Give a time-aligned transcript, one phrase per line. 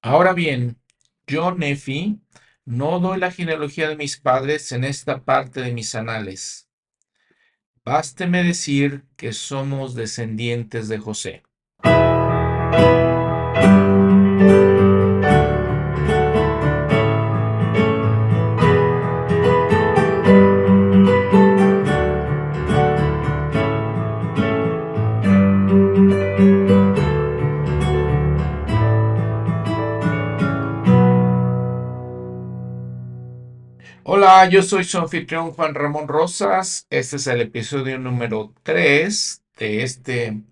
[0.00, 0.80] Ahora bien,
[1.26, 2.18] yo, Nefi,
[2.64, 6.70] no doy la genealogía de mis padres en esta parte de mis anales.
[7.86, 11.45] Básteme decir que somos descendientes de José.
[34.44, 36.86] Yo soy su anfitrión Juan Ramón Rosas.
[36.90, 40.42] Este es el episodio número 3 de este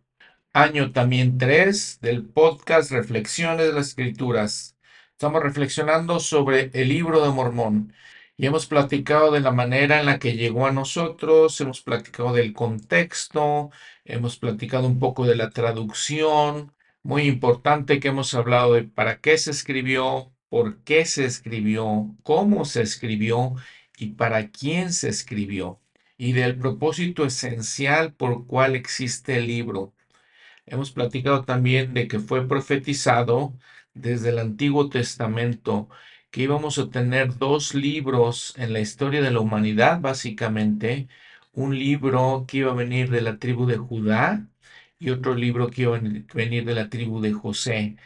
[0.52, 4.77] año también 3 del podcast Reflexiones de las Escrituras.
[5.12, 7.92] Estamos reflexionando sobre el libro de Mormón
[8.37, 12.53] y hemos platicado de la manera en la que llegó a nosotros, hemos platicado del
[12.55, 13.70] contexto,
[14.05, 19.39] hemos platicado un poco de la traducción, muy importante que hemos hablado de para qué
[19.39, 23.56] se escribió, por qué se escribió, cómo se escribió
[23.98, 25.81] y para quién se escribió,
[26.17, 29.95] y del propósito esencial por cual existe el libro.
[30.65, 33.53] Hemos platicado también de que fue profetizado
[33.95, 35.89] desde el Antiguo Testamento
[36.31, 41.09] que íbamos a tener dos libros en la historia de la humanidad, básicamente,
[41.53, 44.47] un libro que iba a venir de la tribu de Judá
[45.00, 46.00] y otro libro que iba a
[46.33, 47.97] venir de la tribu de José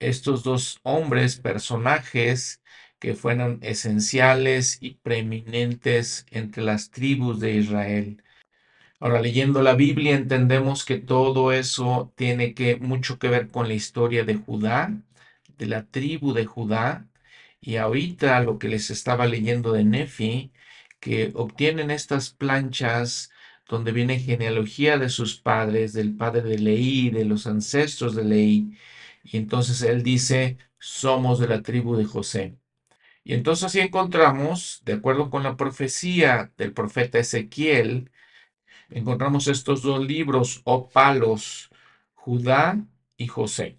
[0.00, 2.62] estos dos hombres, personajes
[2.98, 8.22] que fueron esenciales y preeminentes entre las tribus de Israel.
[9.00, 13.74] Ahora, leyendo la Biblia, entendemos que todo eso tiene que, mucho que ver con la
[13.74, 14.92] historia de Judá,
[15.58, 17.08] de la tribu de Judá,
[17.60, 20.52] y ahorita lo que les estaba leyendo de Nefi,
[21.00, 23.30] que obtienen estas planchas
[23.68, 28.72] donde viene genealogía de sus padres, del padre de Leí, de los ancestros de Leí,
[29.22, 32.56] y entonces él dice, somos de la tribu de José.
[33.24, 38.10] Y entonces así encontramos, de acuerdo con la profecía del profeta Ezequiel,
[38.90, 41.70] encontramos estos dos libros o palos,
[42.14, 42.84] Judá
[43.16, 43.78] y José.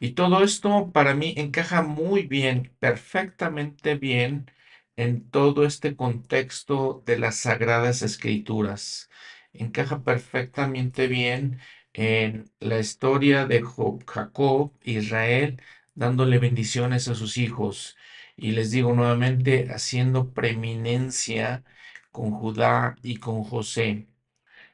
[0.00, 4.50] Y todo esto para mí encaja muy bien, perfectamente bien
[4.96, 9.10] en todo este contexto de las sagradas escrituras.
[9.52, 11.60] Encaja perfectamente bien
[11.94, 13.62] en la historia de
[14.06, 15.60] Jacob, Israel,
[15.94, 17.96] dándole bendiciones a sus hijos.
[18.36, 21.64] Y les digo nuevamente, haciendo preeminencia
[22.12, 24.08] con Judá y con José.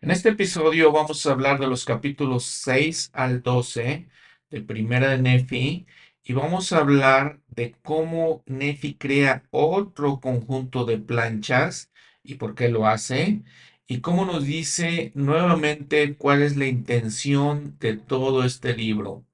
[0.03, 4.09] En este episodio vamos a hablar de los capítulos 6 al 12
[4.51, 5.87] de Primera de Nefi
[6.25, 11.91] y vamos a hablar de cómo Nefi crea otro conjunto de planchas
[12.23, 13.43] y por qué lo hace
[13.91, 19.27] y cómo nos dice nuevamente cuál es la intención de todo este libro.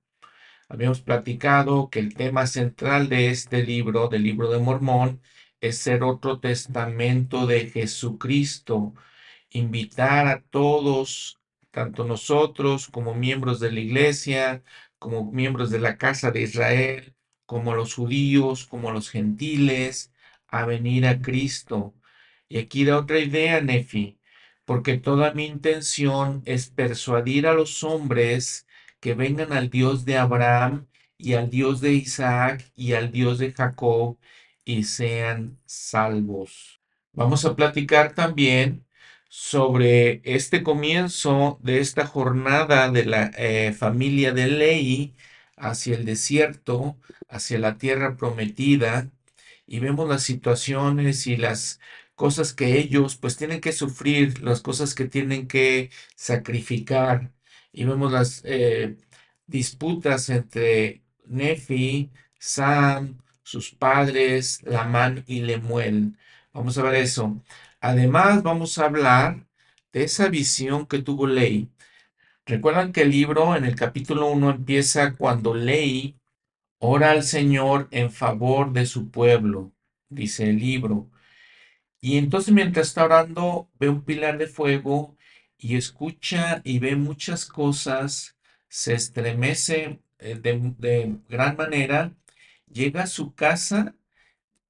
[0.69, 5.21] Habíamos platicado que el tema central de este libro, del libro de Mormón,
[5.61, 8.95] es ser otro testamento de Jesucristo,
[9.51, 11.39] invitar a todos,
[11.71, 14.63] tanto nosotros como miembros de la iglesia,
[14.99, 17.15] como miembros de la casa de Israel,
[17.45, 20.13] como los judíos, como los gentiles,
[20.49, 21.95] a venir a Cristo.
[22.49, 24.16] Y aquí da otra idea, Nefi
[24.67, 28.67] porque toda mi intención es persuadir a los hombres
[29.01, 30.89] que vengan al Dios de Abraham
[31.19, 34.19] y al Dios de Isaac y al Dios de Jacob
[34.65, 36.81] y sean salvos.
[37.13, 38.85] Vamos a platicar también
[39.29, 45.15] sobre este comienzo de esta jornada de la eh, familia de Ley
[45.57, 46.99] hacia el desierto,
[47.29, 49.11] hacia la tierra prometida,
[49.67, 51.81] y vemos las situaciones y las
[52.17, 57.33] cosas que ellos pues tienen que sufrir, las cosas que tienen que sacrificar.
[57.73, 58.97] Y vemos las eh,
[59.47, 66.17] disputas entre Nefi, Sam, sus padres, Lamán y Lemuel.
[66.53, 67.43] Vamos a ver eso.
[67.81, 69.47] Además, vamos a hablar
[69.93, 71.71] de esa visión que tuvo Ley.
[72.47, 76.17] Recuerdan que el libro en el capítulo 1 empieza cuando Ley
[76.79, 79.73] ora al Señor en favor de su pueblo,
[80.09, 81.11] dice el libro.
[82.07, 85.17] Y entonces mientras está orando, ve un pilar de fuego
[85.59, 88.37] y escucha y ve muchas cosas,
[88.69, 92.15] se estremece eh, de, gran manera,
[92.73, 93.97] llega a su casa,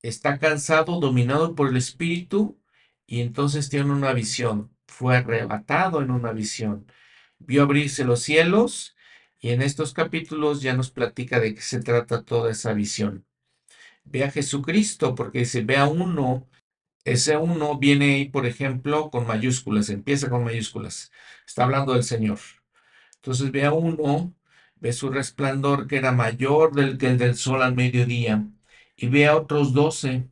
[0.00, 2.58] está cansado, dominado por el espíritu,
[3.06, 6.90] y entonces tiene una visión, fue arrebatado en una visión,
[7.38, 8.96] vio abrirse los cielos,
[9.40, 13.26] y en estos capítulos ya nos platica de qué se trata toda esa visión.
[14.04, 16.48] Ve a Jesucristo, porque dice, ve a uno
[17.06, 21.12] ese uno viene ahí, por ejemplo, con mayúsculas, empieza con mayúsculas.
[21.46, 22.38] Está hablando del Señor.
[23.16, 24.34] Entonces ve a uno
[24.80, 28.46] ve su resplandor que era mayor del que el del sol al mediodía,
[28.96, 30.28] y ve a otros doce,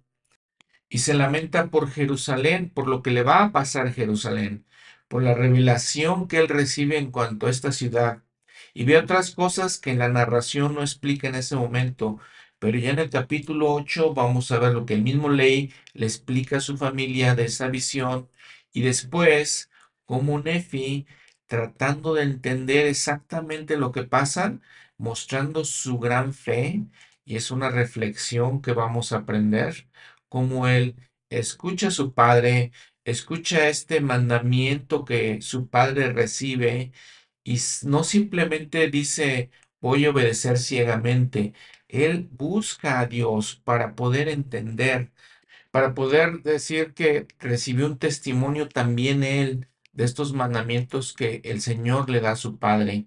[0.88, 4.66] y se lamenta por Jerusalén, por lo que le va a pasar a Jerusalén,
[5.08, 8.22] por la revelación que él recibe en cuanto a esta ciudad,
[8.74, 12.20] y ve otras cosas que en la narración no explica en ese momento,
[12.58, 16.06] pero ya en el capítulo 8 vamos a ver lo que el mismo Ley le
[16.06, 18.28] explica a su familia de esa visión,
[18.72, 19.70] y después
[20.04, 21.06] cómo Nefi
[21.46, 24.58] tratando de entender exactamente lo que pasa,
[24.98, 26.84] mostrando su gran fe,
[27.24, 29.88] y es una reflexión que vamos a aprender,
[30.28, 30.96] cómo él
[31.30, 32.72] escucha a su padre,
[33.04, 36.92] escucha este mandamiento que su padre recibe,
[37.44, 41.52] y no simplemente dice, voy a obedecer ciegamente,
[41.94, 45.12] él busca a Dios para poder entender,
[45.70, 52.10] para poder decir que recibió un testimonio también él de estos mandamientos que el Señor
[52.10, 53.06] le da a su padre.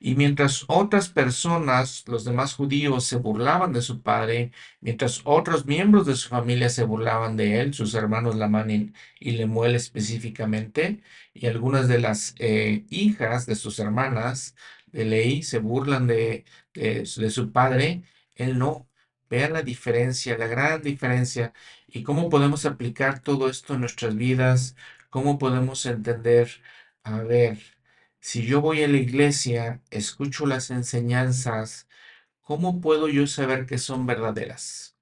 [0.00, 6.06] Y mientras otras personas, los demás judíos, se burlaban de su padre, mientras otros miembros
[6.06, 11.02] de su familia se burlaban de él, sus hermanos Lamán y Lemuel específicamente,
[11.32, 14.54] y algunas de las eh, hijas de sus hermanas
[14.92, 16.44] de Leí se burlan de,
[16.74, 18.02] de su padre,
[18.34, 18.88] él no.
[19.30, 21.52] Vean la diferencia, la gran diferencia,
[21.88, 24.76] y cómo podemos aplicar todo esto en nuestras vidas,
[25.14, 26.50] ¿Cómo podemos entender?
[27.04, 27.58] A ver,
[28.20, 31.86] si yo voy a la iglesia, escucho las enseñanzas,
[32.42, 34.96] ¿cómo puedo yo saber que son verdaderas?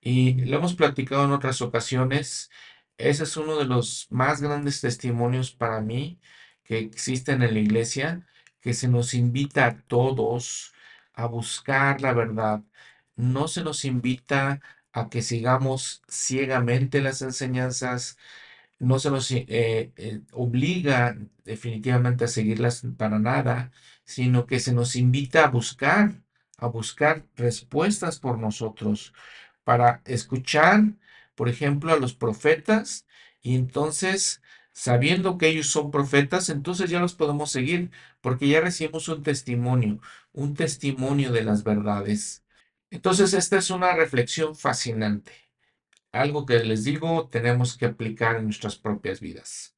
[0.00, 2.50] Y lo hemos platicado en otras ocasiones.
[2.98, 6.20] Ese es uno de los más grandes testimonios para mí
[6.64, 8.26] que existen en la iglesia,
[8.60, 10.74] que se nos invita a todos
[11.16, 12.62] a buscar la verdad.
[13.16, 14.60] No se nos invita
[14.92, 18.18] a que sigamos ciegamente las enseñanzas,
[18.78, 19.46] no se nos eh,
[19.96, 23.72] eh, obliga definitivamente a seguirlas para nada,
[24.04, 26.22] sino que se nos invita a buscar,
[26.58, 29.14] a buscar respuestas por nosotros,
[29.64, 30.82] para escuchar,
[31.34, 33.06] por ejemplo, a los profetas
[33.42, 34.42] y entonces,
[34.72, 37.90] sabiendo que ellos son profetas, entonces ya los podemos seguir,
[38.20, 40.00] porque ya recibimos un testimonio,
[40.36, 42.44] un testimonio de las verdades.
[42.90, 45.46] Entonces, esta es una reflexión fascinante
[46.16, 49.74] algo que les digo tenemos que aplicar en nuestras propias vidas.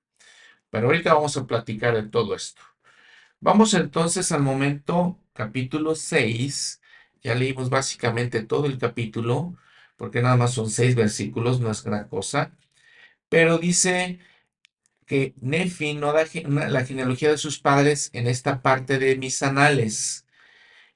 [0.70, 2.62] Pero ahorita vamos a platicar de todo esto.
[3.40, 6.80] Vamos entonces al momento capítulo 6.
[7.22, 9.56] Ya leímos básicamente todo el capítulo,
[9.96, 12.52] porque nada más son seis versículos, no es gran cosa.
[13.28, 14.20] Pero dice
[15.06, 16.24] que Nefi no da
[16.68, 20.26] la genealogía de sus padres en esta parte de mis anales,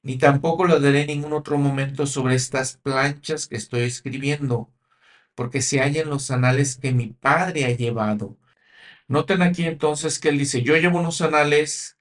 [0.02, 4.72] ni tampoco lo daré en ningún otro momento sobre estas planchas que estoy escribiendo
[5.34, 8.38] porque se hallan los anales que mi padre ha llevado.
[9.08, 11.99] Noten aquí entonces que él dice, yo llevo unos anales,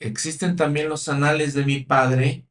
[0.00, 2.46] existen también los anales de mi padre,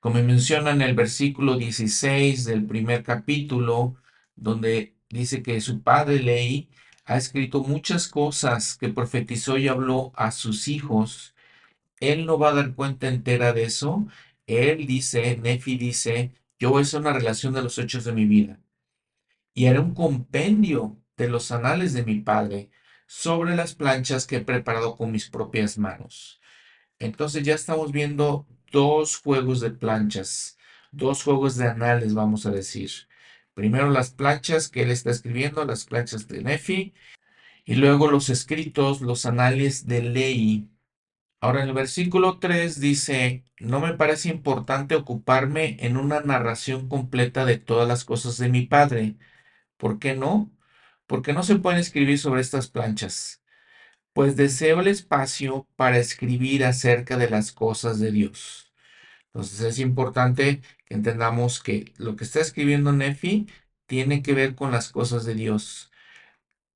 [0.00, 3.96] como menciona en el versículo 16 del primer capítulo,
[4.34, 6.70] donde dice que su padre Ley
[7.04, 11.34] ha escrito muchas cosas que profetizó y habló a sus hijos.
[12.00, 14.06] Él no va a dar cuenta entera de eso.
[14.50, 18.26] Él dice, Nefi dice, yo voy a hacer una relación de los hechos de mi
[18.26, 18.60] vida
[19.54, 22.70] y haré un compendio de los anales de mi padre
[23.06, 26.40] sobre las planchas que he preparado con mis propias manos.
[26.98, 30.58] Entonces ya estamos viendo dos juegos de planchas,
[30.92, 32.90] dos juegos de anales, vamos a decir.
[33.54, 36.94] Primero las planchas que él está escribiendo, las planchas de Nefi,
[37.64, 40.68] y luego los escritos, los anales de ley.
[41.40, 47.44] Ahora en el versículo 3 dice, no me parece importante ocuparme en una narración completa
[47.46, 49.16] de todas las cosas de mi padre,
[49.78, 50.52] ¿Por qué no?
[51.06, 53.42] Porque no se pueden escribir sobre estas planchas.
[54.14, 58.72] Pues deseo el espacio para escribir acerca de las cosas de Dios.
[59.28, 63.48] Entonces es importante que entendamos que lo que está escribiendo Nefi
[63.86, 65.92] tiene que ver con las cosas de Dios.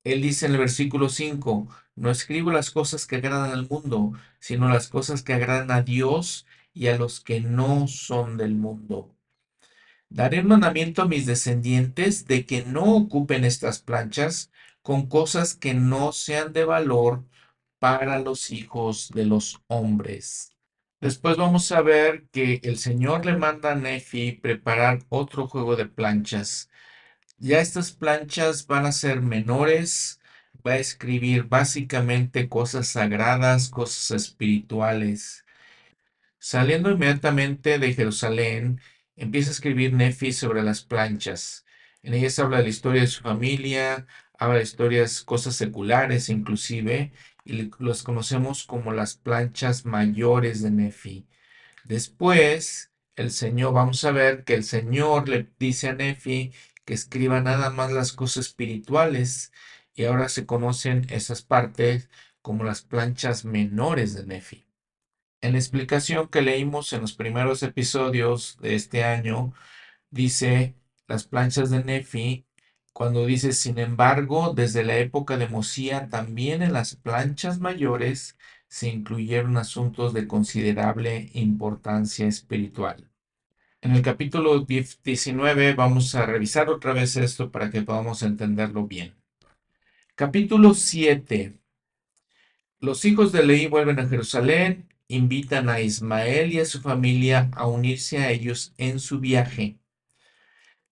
[0.03, 4.69] Él dice en el versículo 5, no escribo las cosas que agradan al mundo, sino
[4.69, 9.15] las cosas que agradan a Dios y a los que no son del mundo.
[10.09, 16.11] Daré mandamiento a mis descendientes de que no ocupen estas planchas con cosas que no
[16.11, 17.25] sean de valor
[17.79, 20.55] para los hijos de los hombres.
[21.01, 25.85] Después vamos a ver que el Señor le manda a Nefi preparar otro juego de
[25.85, 26.69] planchas.
[27.37, 30.19] Ya estas planchas van a ser menores,
[30.65, 35.45] va a escribir básicamente cosas sagradas, cosas espirituales.
[36.39, 38.81] Saliendo inmediatamente de Jerusalén,
[39.15, 41.65] empieza a escribir Nefi sobre las planchas.
[42.03, 44.07] En ellas habla de la historia de su familia,
[44.37, 47.11] habla de historias, cosas seculares inclusive,
[47.45, 51.27] y los conocemos como las planchas mayores de Nefi.
[51.83, 56.51] Después, el Señor, vamos a ver que el Señor le dice a Nefi
[56.85, 59.51] que escriba nada más las cosas espirituales
[59.95, 62.09] y ahora se conocen esas partes
[62.41, 64.65] como las planchas menores de Nefi.
[65.41, 69.53] En la explicación que leímos en los primeros episodios de este año,
[70.11, 70.75] dice
[71.07, 72.45] las planchas de Nefi,
[72.93, 78.37] cuando dice, sin embargo, desde la época de Mosía, también en las planchas mayores
[78.67, 83.09] se incluyeron asuntos de considerable importancia espiritual.
[83.81, 89.13] En el capítulo 19 vamos a revisar otra vez esto para que podamos entenderlo bien.
[90.17, 91.59] Capítulo 7.
[92.79, 97.67] Los hijos de Leí vuelven a Jerusalén, invitan a Ismael y a su familia a
[97.67, 99.77] unirse a ellos en su viaje.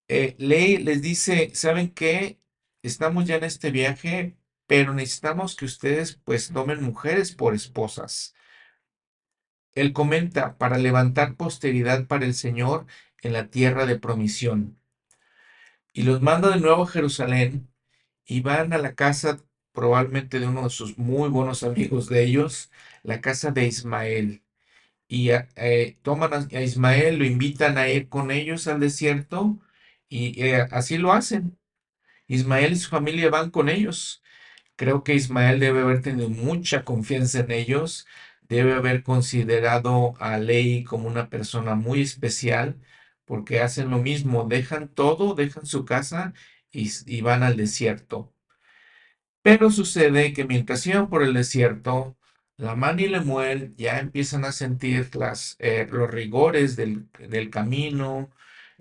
[0.08, 2.38] Eh, Leí les dice, ¿saben qué?
[2.82, 8.34] Estamos ya en este viaje, pero necesitamos que ustedes pues tomen mujeres por esposas.
[9.74, 12.86] Él comenta, para levantar posteridad para el Señor
[13.22, 14.78] en la tierra de promisión.
[15.94, 17.73] Y los manda de nuevo a Jerusalén
[18.26, 19.38] y van a la casa
[19.72, 22.70] probablemente de uno de sus muy buenos amigos de ellos,
[23.02, 24.42] la casa de Ismael.
[25.08, 29.58] Y eh, toman a, Ismael, lo invitan a ir con ellos al desierto
[30.08, 31.58] y eh, así lo hacen.
[32.28, 34.22] Ismael y su familia van con ellos.
[34.76, 38.06] Creo que Ismael debe haber tenido mucha confianza en ellos,
[38.48, 42.80] debe haber considerado a Ley como una persona muy especial,
[43.24, 46.34] porque hacen lo mismo, dejan todo, dejan su casa
[46.74, 48.32] y, van al desierto.
[49.42, 52.16] Pero sucede que mientras iban por el desierto,
[52.56, 57.08] Lamán y Lemuel ya empiezan a sentir las, eh, los rigores del,
[57.50, 58.30] camino,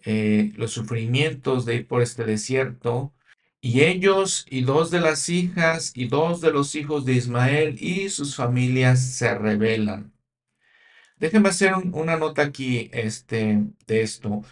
[0.05, 3.13] eh, los sufrimientos de ir por este desierto,
[3.61, 8.09] y ellos y dos de las hijas y dos de los hijos de Ismael y
[8.09, 10.13] sus familias se rebelan.
[11.17, 14.43] Déjenme hacer una nota aquí este, de esto.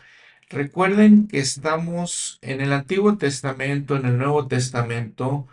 [0.52, 5.48] Recuerden que estamos en el Antiguo Testamento, en el Nuevo Testamento,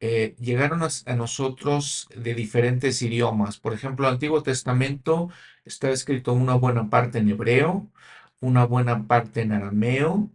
[0.00, 3.58] eh, llegaron a, nosotros de diferentes idiomas.
[3.58, 5.30] Por ejemplo, el Antiguo Testamento
[5.64, 7.90] está escrito una buena parte en hebreo,
[8.40, 10.30] una buena parte en arameo,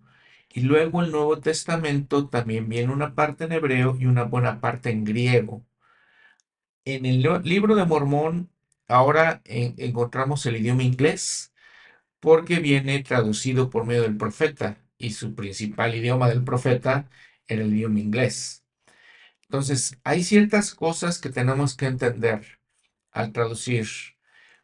[0.53, 4.91] y luego el Nuevo Testamento también viene una parte en hebreo y una buena parte
[4.91, 5.65] en griego.
[6.85, 8.49] En el libro de Mormón
[8.87, 11.51] ahora encontramos el idioma inglés
[12.25, 17.07] porque viene traducido por medio del profeta y su principal idioma del profeta
[17.47, 18.65] era el idioma inglés.
[19.43, 22.59] Entonces, hay ciertas cosas que tenemos que entender
[23.11, 23.87] al traducir.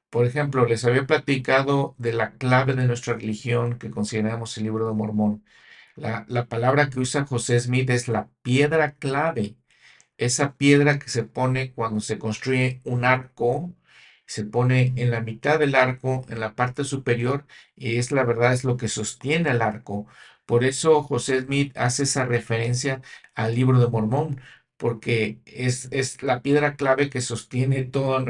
[0.10, 4.88] Por ejemplo, les había platicado de la clave de nuestra religión que consideramos el libro
[4.88, 5.44] de Mormón.
[5.96, 9.56] La, palabra que usa José Smith es la piedra clave.
[10.18, 13.76] Esa piedra que se pone cuando se construye un arco,
[14.32, 17.46] se pone en la mitad del arco, en la parte superior,
[17.76, 20.08] y es la verdad, es lo que sostiene el arco.
[20.46, 23.02] Por eso José Smith hace esa referencia
[23.36, 24.40] al libro de Mormón,
[24.78, 28.24] porque es, es la piedra clave que sostiene todas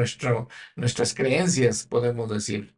[0.75, 2.75] nuestras creencias, podemos decir.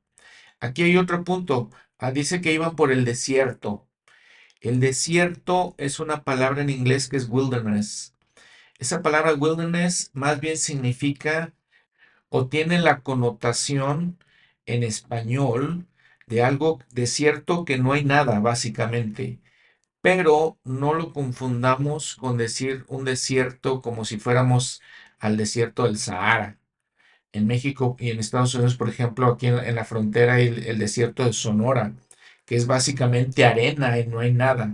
[0.59, 1.69] Aquí hay otro punto.
[1.99, 3.87] Ah, dice que iban por el desierto.
[4.61, 8.15] El desierto es una palabra en inglés que es wilderness.
[8.79, 11.53] Esa palabra wilderness más bien significa
[12.35, 14.17] o tiene la connotación
[14.65, 15.85] en español
[16.25, 19.39] de algo desierto que no hay nada, básicamente.
[20.01, 24.81] Pero no lo confundamos con decir un desierto como si fuéramos
[25.19, 26.57] al desierto del Sahara.
[27.33, 31.25] En México y en Estados Unidos, por ejemplo, aquí en, la frontera hay el desierto
[31.25, 31.93] de Sonora
[32.45, 34.73] que es básicamente arena y no hay nada.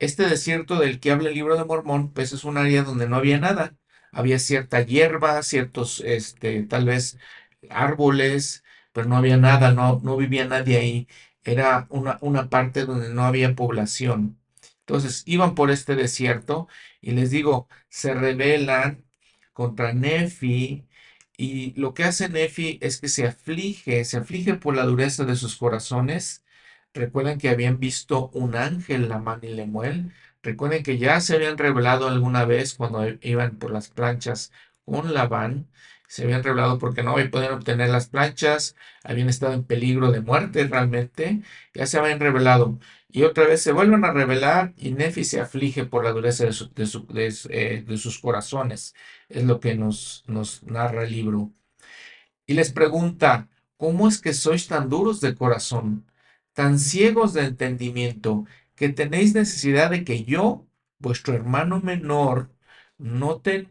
[0.00, 3.16] Este desierto del que habla el libro de Mormón, pues es un área donde no
[3.16, 3.77] había nada.
[4.12, 7.18] Había cierta hierba, ciertos, este, tal vez
[7.70, 11.08] árboles, pero no había nada, no, no vivía nadie ahí.
[11.44, 14.38] Era una, una parte donde no había población.
[14.80, 16.68] Entonces iban por este desierto
[17.00, 19.04] y les digo, se rebelan
[19.52, 20.86] contra Nefi
[21.36, 25.36] y lo que hace Nefi es que se aflige, se aflige por la dureza de
[25.36, 26.44] sus corazones
[26.94, 30.12] Recuerden que habían visto un ángel, Lamán y Lemuel.
[30.42, 34.52] Recuerden que ya se habían revelado alguna vez cuando iban por las planchas
[34.84, 35.68] con Labán.
[36.08, 40.66] Se habían revelado porque no podían obtener las planchas, habían estado en peligro de muerte
[40.66, 41.42] realmente,
[41.74, 42.78] ya se habían revelado.
[43.10, 47.34] Y otra vez se vuelven a revelar y Nefi se aflige por la dureza de,
[47.50, 48.94] eh, de sus corazones.
[49.28, 51.52] Es lo que nos, nos narra el libro.
[52.46, 56.06] Y les pregunta, ¿cómo es que sois tan duros de corazón?
[56.58, 58.44] tan ciegos de entendimiento,
[58.78, 60.66] que tenéis necesidad de que yo,
[60.98, 62.50] vuestro hermano menor,
[62.98, 63.68] noten,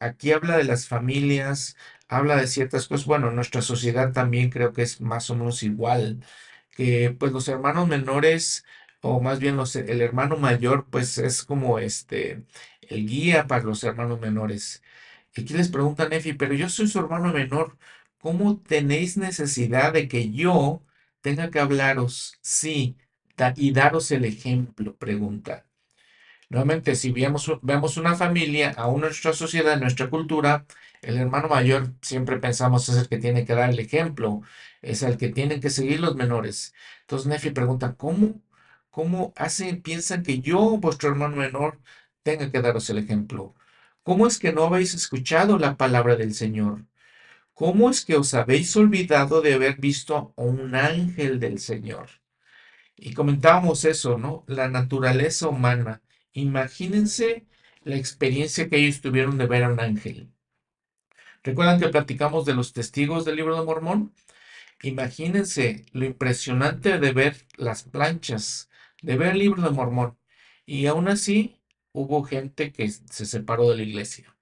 [0.00, 1.76] aquí habla de las familias,
[2.08, 3.06] habla de ciertas cosas.
[3.06, 6.24] Bueno, nuestra sociedad también creo que es más o menos igual,
[6.72, 8.64] que pues los hermanos menores,
[9.00, 12.44] o más bien el hermano mayor, pues es como este,
[12.82, 14.82] el guía para los hermanos menores.
[15.36, 17.78] Aquí les pregunta Nefi, pero yo soy su hermano menor,
[18.18, 20.84] ¿cómo tenéis necesidad de que yo
[21.20, 22.38] tenga que hablaros?
[22.42, 22.96] Sí,
[23.56, 25.66] y daros el ejemplo, pregunta.
[26.48, 30.66] Nuevamente, si vemos, vemos una familia, aún nuestra sociedad, nuestra cultura,
[31.02, 34.42] el hermano mayor siempre pensamos es el que tiene que dar el ejemplo,
[34.82, 36.74] es el que tienen que seguir los menores.
[37.02, 38.40] Entonces Nefi pregunta, ¿cómo,
[38.90, 41.80] cómo hacen, piensan que yo, vuestro hermano menor,
[42.22, 43.54] tenga que daros el ejemplo?
[44.02, 46.84] ¿Cómo es que no habéis escuchado la palabra del Señor?
[47.54, 52.21] ¿Cómo es que os habéis olvidado de haber visto a un ángel del Señor?
[53.04, 54.44] Y comentábamos eso, ¿no?
[54.46, 56.02] La naturaleza humana.
[56.34, 57.44] Imagínense
[57.82, 60.30] la experiencia que ellos tuvieron de ver a un ángel.
[61.42, 64.14] ¿Recuerdan que platicamos de los testigos del libro de Mormón?
[64.82, 68.70] Imagínense lo impresionante de ver las planchas,
[69.02, 70.16] de ver el libro de Mormón.
[70.64, 74.36] Y aún así hubo gente que se separó de la iglesia.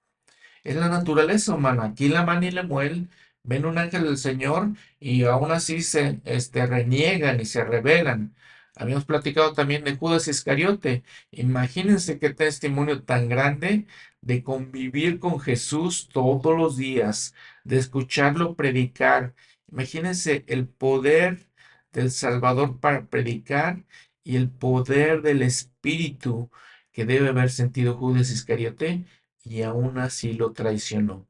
[0.65, 1.85] Es la naturaleza humana.
[1.87, 3.09] Aquí la man y Lemuel
[3.43, 8.35] ven un ángel del Señor y aún así se este, reniegan y se rebelan.
[8.81, 11.05] Habíamos platicado también de Judas Iscariote.
[11.33, 13.87] Imagínense qué testimonio tan grande
[14.23, 19.35] de convivir con Jesús todos los días, de escucharlo predicar.
[19.71, 21.47] Imagínense el poder
[21.93, 23.85] del Salvador para predicar
[24.25, 26.51] y el poder del Espíritu
[26.91, 29.05] que debe haber sentido Judas Iscariote
[29.45, 31.29] y aún así lo traicionó.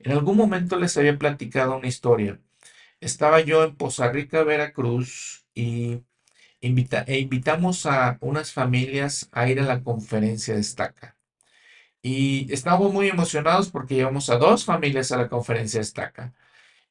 [0.00, 2.40] En algún momento les había platicado una historia.
[3.00, 6.02] Estaba yo en Poza Rica, Veracruz, y
[6.62, 11.16] e invitamos a unas familias a ir a la conferencia de Estaca.
[12.02, 16.34] Y estábamos muy emocionados porque llevamos a dos familias a la conferencia Estaca.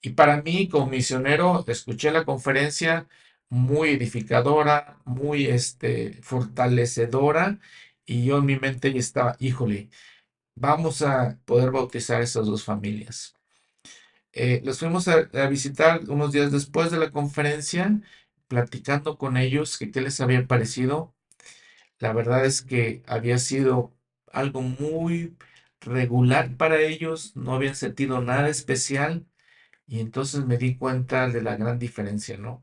[0.02, 3.08] Y para mí, como misionero, escuché la conferencia
[3.50, 7.60] muy edificadora, muy este, fortalecedora.
[8.06, 9.90] Y yo en mi mente ya estaba, híjole,
[10.56, 13.36] vamos a poder bautizar a esas dos familias.
[14.34, 18.02] Eh, los fuimos a, visitar unos días después de la conferencia
[18.52, 21.16] platicando con ellos que qué les había parecido.
[22.00, 23.96] La verdad es que había sido
[24.34, 25.38] algo muy
[25.80, 29.26] regular para ellos, no habían sentido nada especial
[29.88, 32.62] y entonces me di cuenta de la gran diferencia, ¿no?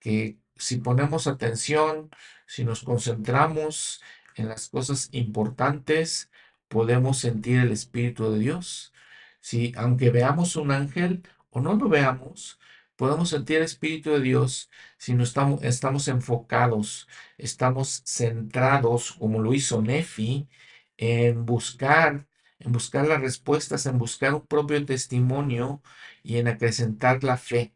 [0.00, 2.10] Que si ponemos atención,
[2.46, 4.02] si nos concentramos
[4.36, 6.30] en las cosas importantes,
[6.68, 8.92] podemos sentir el Espíritu de Dios.
[9.40, 12.60] Si aunque veamos un ángel o no lo veamos,
[12.96, 19.52] Podemos sentir el Espíritu de Dios si no estamos, estamos enfocados, estamos centrados, como lo
[19.54, 20.48] hizo Nefi,
[20.96, 22.26] en buscar,
[22.60, 25.82] en buscar las respuestas, en buscar un propio testimonio
[26.22, 27.74] y en acrecentar la fe.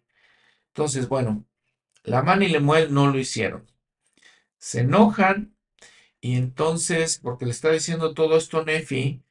[0.68, 1.46] Entonces, bueno,
[2.04, 3.66] Lamán y Lemuel no lo hicieron.
[4.58, 5.56] Se enojan
[6.20, 9.22] y entonces, porque le está diciendo todo esto Nefi,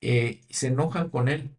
[0.00, 1.57] eh, se enojan con él.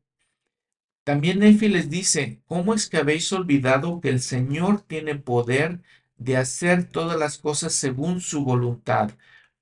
[1.10, 5.82] También Nefi les dice, ¿cómo es que habéis olvidado que el Señor tiene poder
[6.18, 9.10] de hacer todas las cosas según su voluntad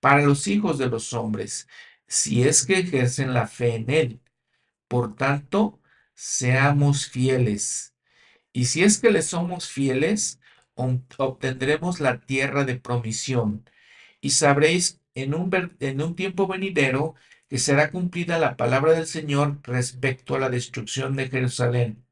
[0.01, 1.69] para los hijos de los hombres,
[2.05, 4.21] si es que ejercen la fe en Él?
[4.89, 5.79] Por tanto,
[6.13, 7.95] seamos fieles.
[8.51, 10.41] Y si es que le somos fieles,
[10.75, 13.63] obtendremos la tierra de promisión.
[14.19, 17.15] Y sabréis en un, en un tiempo venidero
[17.49, 22.05] que será cumplida la palabra del Señor respecto a la destrucción de Jerusalén.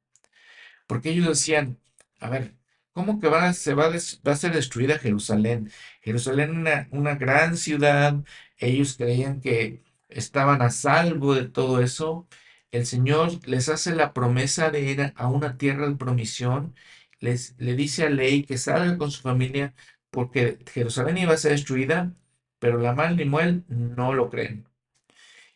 [0.87, 1.79] Porque ellos decían,
[2.19, 2.55] a ver,
[2.93, 5.71] ¿cómo que va, se va, a ser destruida Jerusalén?
[6.01, 8.23] Jerusalén una, una gran ciudad,
[8.57, 12.27] ellos creían que estaban a salvo de todo eso.
[12.71, 16.75] El Señor les hace la promesa de ir a una tierra de promisión,
[17.19, 19.73] les, le dice a Ley que salga con su familia
[20.09, 22.13] porque Jerusalén iba a ser destruida,
[22.59, 24.65] pero la mal ni Muel no lo creen.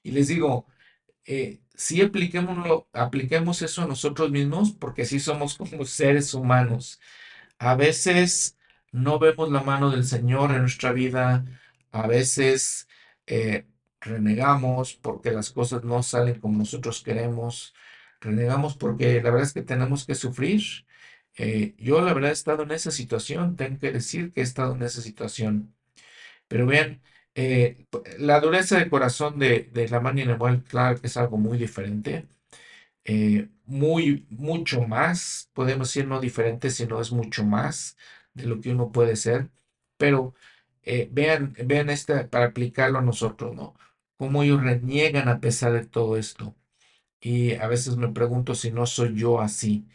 [0.04, 0.68] Y les digo,
[1.26, 7.00] eh, sí apliquemos eso a nosotros mismos, porque sí somos como seres humanos.
[7.60, 8.58] A veces
[8.92, 11.46] no vemos la mano del Señor en nuestra vida,
[11.92, 12.88] a veces
[13.28, 13.66] eh,
[14.02, 17.74] renegamos porque las cosas no salen como nosotros queremos,
[18.22, 20.62] renegamos porque la verdad es que tenemos que sufrir.
[21.38, 24.76] Eh, yo la verdad he estado en esa situación, tengo que decir que he estado
[24.76, 25.76] en esa situación.
[26.48, 27.02] Pero vean,
[27.42, 27.88] eh,
[28.20, 32.28] la dureza de corazón de, de la y Lemuel, claro que es algo muy diferente,
[33.06, 37.98] eh, muy, mucho más, podemos decir no diferente, sino es mucho más
[38.34, 39.50] de lo que uno puede ser,
[39.98, 40.34] pero
[40.84, 41.90] eh, vean, vean
[42.32, 43.76] para aplicarlo a nosotros, ¿no?
[44.18, 46.56] Cómo ellos reniegan a pesar de todo esto.
[47.22, 49.88] Y a veces me pregunto si no soy yo así.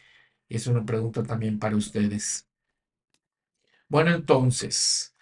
[0.48, 2.48] Y es una pregunta también para ustedes.
[3.88, 5.14] Bueno, entonces,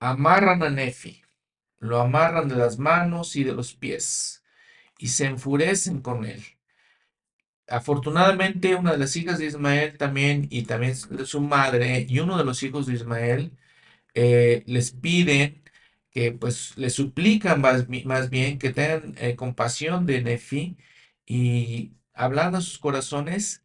[0.00, 1.22] amarran a Nefi,
[1.80, 4.44] lo amarran de las manos y de los pies
[4.98, 6.42] y se enfurecen con él.
[7.68, 12.44] Afortunadamente, una de las hijas de Ismael también, y también su madre, y uno de
[12.44, 13.52] los hijos de Ismael,
[14.14, 15.62] eh, les piden
[16.10, 20.78] que, pues, les suplican más, más bien que tengan eh, compasión de Nefi
[21.26, 23.64] y hablan a sus corazones.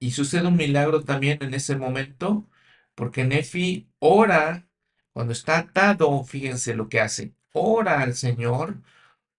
[0.00, 2.48] Y sucede un milagro también en ese momento,
[2.94, 4.68] porque Nefi ora
[5.12, 8.82] cuando está atado, fíjense lo que hace, ora al Señor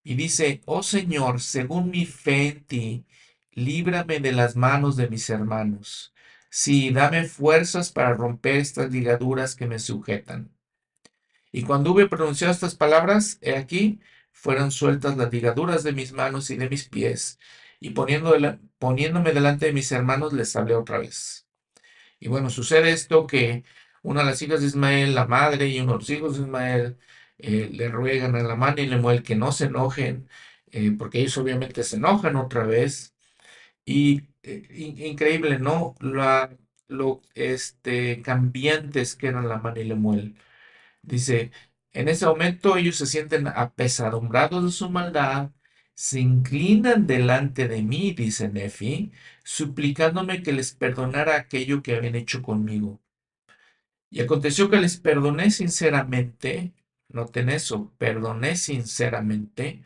[0.04, 3.06] y dice, oh Señor, según mi fe en ti,
[3.52, 6.14] líbrame de las manos de mis hermanos.
[6.50, 10.52] Sí, dame fuerzas para romper estas ligaduras que me sujetan.
[11.52, 14.00] Y cuando hube pronunciado estas palabras, he aquí,
[14.32, 17.40] fueron sueltas las ligaduras de mis manos y de mis pies,
[17.80, 21.48] y poniéndome delante de mis hermanos les hablé otra vez.
[22.20, 23.64] Y bueno, sucede esto que
[24.02, 26.98] una de las hijas de Ismael, la madre y uno de los hijos de Ismael,
[27.40, 30.30] eh, le ruegan a la mano y Lemuel que no se enojen,
[30.72, 33.16] eh, porque ellos obviamente se enojan otra vez.
[33.86, 34.68] Y eh,
[35.00, 35.96] increíble, ¿no?
[36.02, 36.52] La,
[36.88, 40.36] lo este, cambiantes que eran la mano y Lemuel.
[41.02, 41.52] Dice,
[41.94, 45.52] en ese momento ellos se sienten apesadumbrados de su maldad,
[45.96, 49.12] se inclinan delante de mí, dice Nefi,
[49.44, 53.02] suplicándome que les perdonara aquello que habían hecho conmigo.
[54.12, 56.74] Y aconteció que les perdoné sinceramente,
[57.10, 59.84] noten eso, perdoné sinceramente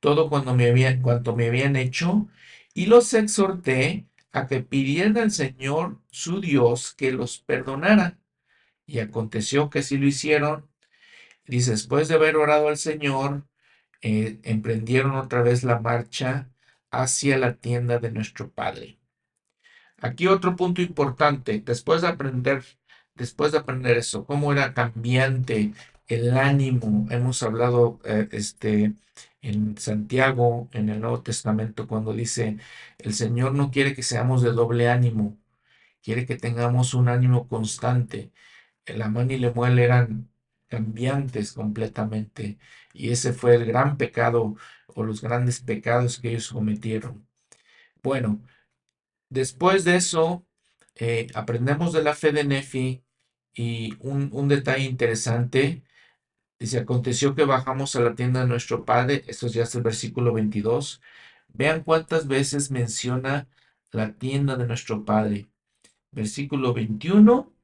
[0.00, 2.28] todo cuando me habían, cuanto me habían hecho
[2.74, 8.18] y los exhorté a que pidieran al Señor su Dios que los perdonara.
[8.86, 10.68] Y aconteció que si lo hicieron,
[11.46, 13.46] dice, después de haber orado al Señor,
[14.02, 16.50] eh, emprendieron otra vez la marcha
[16.90, 18.98] hacia la tienda de nuestro Padre.
[19.98, 22.62] Aquí otro punto importante, después de aprender,
[23.14, 25.72] después de aprender eso, cómo era cambiante
[26.08, 27.06] el ánimo.
[27.10, 28.94] Hemos hablado eh, este,
[29.42, 32.58] en Santiago, en el Nuevo Testamento, cuando dice,
[32.98, 35.38] el Señor no quiere que seamos de doble ánimo,
[36.02, 38.32] quiere que tengamos un ánimo constante.
[38.86, 40.30] El Amán y Lemuel eran
[40.68, 42.58] cambiantes completamente.
[42.92, 44.56] Y ese fue el gran pecado
[44.88, 47.26] o los grandes pecados que ellos cometieron.
[48.02, 48.40] Bueno,
[49.28, 50.46] después de eso,
[50.96, 53.04] eh, aprendemos de la fe de Nefi
[53.54, 55.84] y un, un detalle interesante.
[56.58, 60.32] Dice, aconteció que bajamos a la tienda de nuestro padre, esto ya es el versículo
[60.32, 61.02] 22.
[61.48, 63.48] Vean cuántas veces menciona
[63.92, 65.48] la tienda de nuestro padre.
[66.12, 67.56] Versículo 21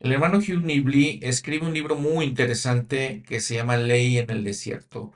[0.00, 4.44] el hermano Hugh Nibley escribe un libro muy interesante que se llama Ley en el
[4.44, 5.12] Desierto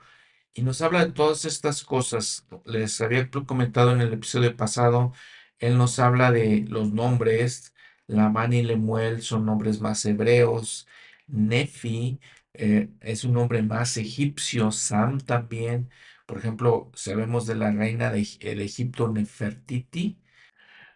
[0.53, 2.47] y nos habla de todas estas cosas.
[2.65, 5.13] Les había comentado en el episodio pasado,
[5.59, 7.73] él nos habla de los nombres.
[8.07, 10.87] Lamán y Lemuel son nombres más hebreos.
[11.27, 12.19] Nefi
[12.53, 14.71] eh, es un nombre más egipcio.
[14.71, 15.89] Sam también.
[16.25, 20.17] Por ejemplo, sabemos de la reina de, de Egipto, Nefertiti.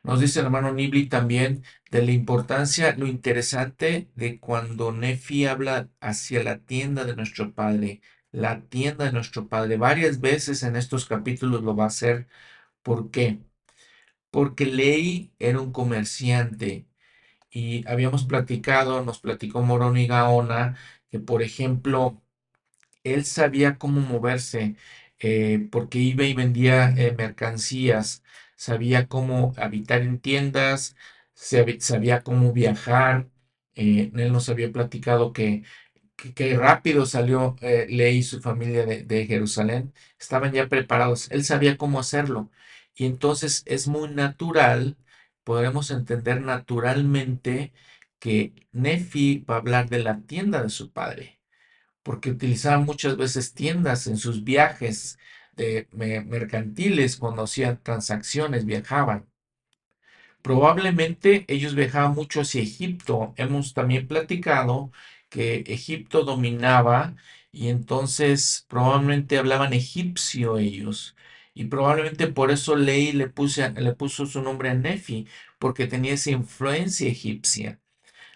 [0.03, 5.89] Nos dice el hermano Nibli también de la importancia, lo interesante de cuando Nefi habla
[5.99, 9.77] hacia la tienda de nuestro Padre, la tienda de nuestro Padre.
[9.77, 12.27] Varias veces en estos capítulos lo va a hacer.
[12.83, 13.39] ¿Por qué?
[14.31, 16.87] Porque Ley era un comerciante
[17.51, 20.77] y habíamos platicado, nos platicó Morón y Gaona,
[21.19, 22.21] por ejemplo,
[23.04, 24.75] él sabía cómo moverse
[25.19, 28.23] eh, porque iba y vendía eh, mercancías
[28.56, 30.95] sabía cómo habitar en tiendas,
[31.34, 33.30] sabía cómo viajar.
[33.75, 35.63] Eh, él nos había platicado que,
[36.36, 39.93] que, rápido salió Ley y su familia de, de, Jerusalén.
[40.19, 41.30] Estaban ya preparados.
[41.32, 42.49] Él sabía cómo hacerlo.
[42.95, 44.97] Y entonces es muy natural,
[45.43, 47.73] podemos entender naturalmente
[48.25, 48.38] que
[48.85, 51.39] Nefi va a hablar de la tienda de su padre,
[52.03, 55.19] porque utilizaba muchas veces tiendas en sus viajes
[55.55, 59.27] de mercantiles cuando hacían transacciones, viajaban.
[60.41, 63.33] Probablemente ellos viajaban mucho hacia Egipto.
[63.38, 64.91] Hemos también platicado
[65.29, 67.15] que Egipto dominaba
[67.51, 71.15] y entonces probablemente hablaban egipcio ellos.
[71.53, 73.31] Y probablemente por eso Ley le,
[73.81, 75.27] le puso su nombre a Nefi,
[75.59, 77.79] porque tenía esa influencia egipcia.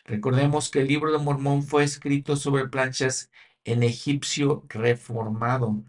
[0.10, 3.32] Recordemos que el libro de Mormón fue escrito sobre planchas
[3.64, 5.84] en egipcio reformado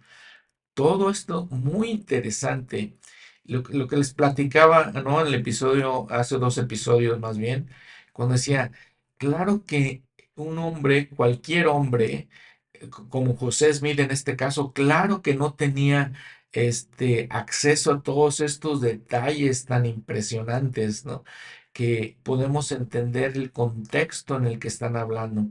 [0.75, 2.97] todo esto muy interesante.
[3.45, 5.21] Lo, que les platicaba, ¿no?
[5.21, 7.71] En el episodio, hace dos episodios más bien,
[8.13, 8.73] cuando decía,
[9.19, 10.05] claro que
[10.37, 12.29] un hombre, cualquier hombre,
[12.75, 16.13] eh, como José Smith en este caso, claro que no tenía
[16.53, 21.25] este acceso a todos estos detalles tan impresionantes, ¿no?
[21.73, 25.49] Que podemos entender el contexto en el que están hablando.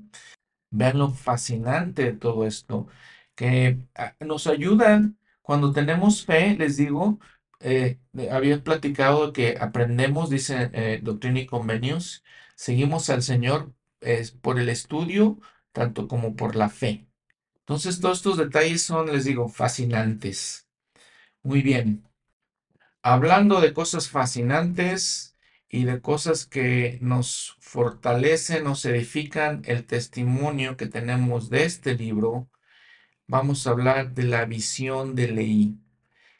[0.72, 2.88] Vean lo fascinante de todo esto,
[3.36, 7.20] que ah, nos ayudan cuando tenemos fe, les digo,
[7.60, 8.00] eh,
[8.32, 12.24] había platicado que aprendemos, dice eh, Doctrina y Convenios,
[12.56, 13.74] seguimos al Señor
[14.42, 15.40] por el estudio,
[15.72, 17.08] tanto como por la fe.
[17.60, 20.68] Entonces, todos estos detalles son, les digo, fascinantes.
[21.44, 22.04] Muy bien.
[23.02, 25.29] Hablando de cosas fascinantes
[25.70, 32.50] y de cosas que nos fortalecen, nos edifican el testimonio que tenemos de este libro,
[33.28, 35.78] vamos a hablar de la visión de Leí,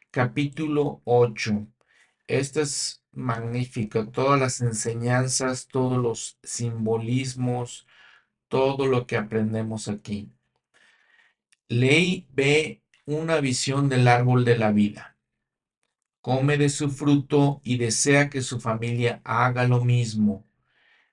[0.10, 1.68] capítulo 8.
[2.28, 7.88] Esta es magnífico, todas las enseñanzas, todos los simbolismos,
[8.48, 10.32] todo lo que aprendemos aquí.
[11.68, 15.19] Ley ve una visión del árbol de la vida.
[16.22, 20.46] Come de su fruto y desea que su familia haga lo mismo.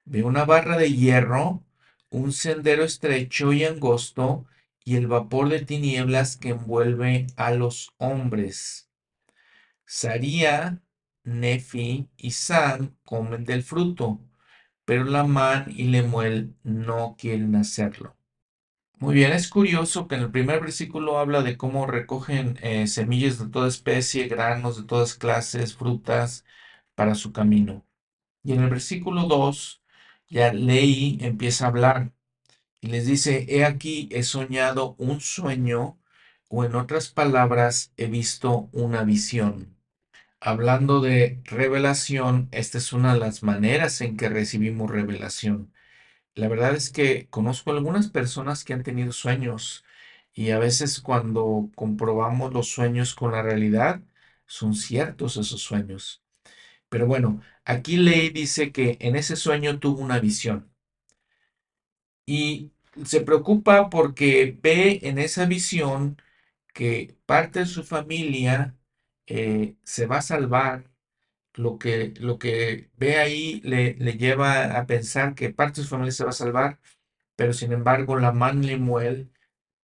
[0.04, 1.64] Ve una barra de hierro,
[2.10, 4.46] un sendero estrecho y angosto
[4.84, 8.88] y el vapor de tinieblas que envuelve a los hombres.
[9.84, 10.82] Saría,
[11.24, 14.20] Nefi y San comen del fruto,
[14.84, 18.15] pero Lamán y Lemuel no quieren hacerlo.
[18.98, 23.38] Muy bien, es curioso que en el primer versículo habla de cómo recogen eh, semillas
[23.38, 26.44] de toda especie, granos de todas clases, frutas
[26.94, 27.84] para su camino.
[28.44, 29.82] Y en el versículo 2,
[30.28, 32.12] ya Leí empieza a hablar
[32.80, 35.98] y les dice, he aquí, he soñado un sueño,
[36.48, 39.76] o en otras palabras, he visto una visión.
[40.40, 45.72] Hablando de revelación, esta es una de las maneras en que recibimos revelación.
[46.36, 49.84] La verdad es que conozco algunas personas que han tenido sueños
[50.32, 54.02] y a veces cuando comprobamos los sueños con la realidad,
[54.46, 56.22] son ciertos esos sueños.
[56.90, 60.70] Pero bueno, aquí Ley dice que en ese sueño tuvo una visión
[62.26, 62.72] y
[63.04, 66.20] se preocupa porque ve en esa visión
[66.74, 68.76] que parte de su familia
[69.26, 70.90] eh, se va a salvar
[71.56, 76.12] lo que, lo que ve ahí le, lleva a pensar que parte de su familia
[76.12, 76.80] se va a salvar,
[77.36, 79.28] pero sin embargo la man le muere.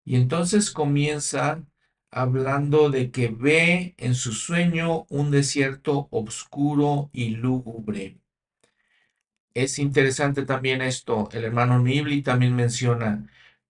[0.05, 1.65] Y entonces comienza
[2.11, 8.19] hablando de que ve en su sueño un desierto oscuro y lúgubre.
[9.55, 13.29] Es interesante también esto, el hermano Nibli también menciona,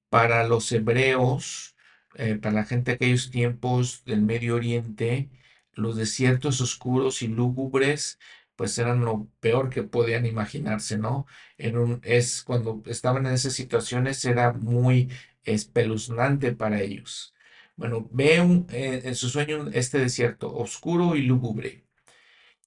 [0.08, 1.76] para los hebreos,
[2.16, 5.30] eh, para la gente de aquellos tiempos del Medio Oriente,
[5.74, 8.18] los desiertos oscuros y lúgubres,
[8.56, 11.26] pues eran lo peor que podían imaginarse, ¿no?
[11.58, 15.10] En un, es cuando estaban en esas situaciones era muy
[15.44, 17.34] espeluznante para ellos.
[17.76, 18.36] Bueno, ve
[18.70, 21.84] eh, en su sueño este desierto oscuro y lúgubre.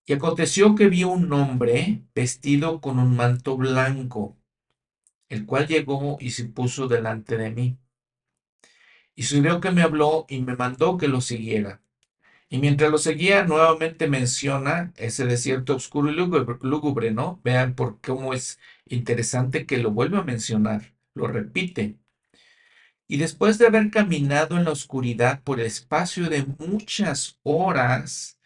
[0.06, 4.38] Y aconteció que vio un hombre vestido con un manto blanco,
[5.30, 7.80] el cual llegó y se puso delante de mí.
[9.16, 11.82] Y sucedió que me habló y me mandó que lo siguiera.
[12.50, 17.42] Y mientras lo seguía, nuevamente menciona ese desierto oscuro y lúgubre, ¿no?
[17.44, 21.98] Vean por cómo es interesante que lo vuelva a mencionar, lo repite.
[23.08, 28.40] Y después de haber caminado en la oscuridad por el espacio de muchas horas,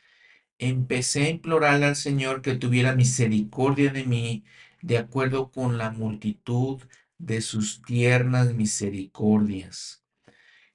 [0.58, 4.44] empecé a implorar al Señor que tuviera misericordia de mí,
[4.82, 6.82] de acuerdo con la multitud
[7.18, 10.04] de sus tiernas misericordias.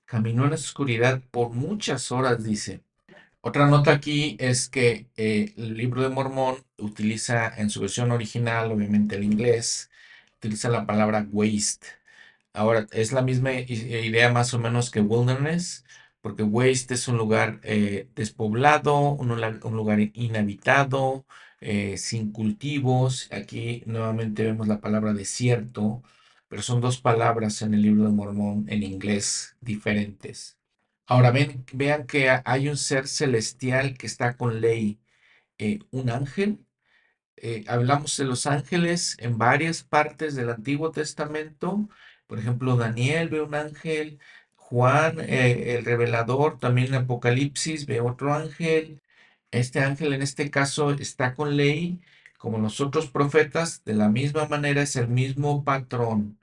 [0.05, 2.83] Caminó en la oscuridad por muchas horas, dice.
[3.47, 8.73] Otra nota aquí es que eh, el libro de Mormón utiliza en su versión original,
[8.73, 9.91] obviamente el inglés,
[10.39, 11.87] utiliza la palabra waste.
[12.55, 15.85] Ahora, es la misma idea más o menos que wilderness,
[16.23, 19.29] porque waste es un lugar eh, despoblado, un,
[19.77, 21.27] lugar inhabitado,
[21.61, 23.29] eh, sin cultivos.
[23.33, 26.03] Aquí nuevamente vemos la palabra desierto,
[26.49, 30.57] pero son dos palabras en el libro de Mormón en inglés diferentes.
[31.07, 35.01] Ahora ven, vean que hay un ser celestial que está con ley,
[35.59, 36.61] eh, un ángel.
[37.37, 41.89] Eh, hablamos de los ángeles en varias partes del Antiguo Testamento.
[42.27, 44.21] Por ejemplo, Daniel ve un ángel,
[44.57, 49.03] Juan, eh, el revelador, también en Apocalipsis ve otro ángel.
[49.51, 52.01] Este ángel en este caso está con ley,
[52.39, 56.39] como los otros profetas, de la misma manera es el mismo patrón.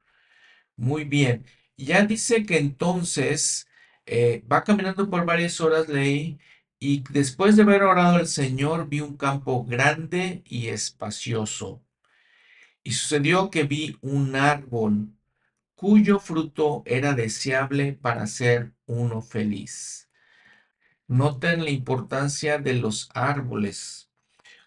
[0.75, 1.45] Muy bien.
[1.77, 3.67] Ya dice que entonces
[4.05, 6.39] eh, va caminando por varias horas, leí,
[6.79, 11.83] y después de haber orado al Señor, vi un campo grande y espacioso.
[12.83, 15.09] Y sucedió que vi un árbol
[15.75, 20.09] cuyo fruto era deseable para ser uno feliz.
[21.07, 24.09] Noten la importancia de los árboles.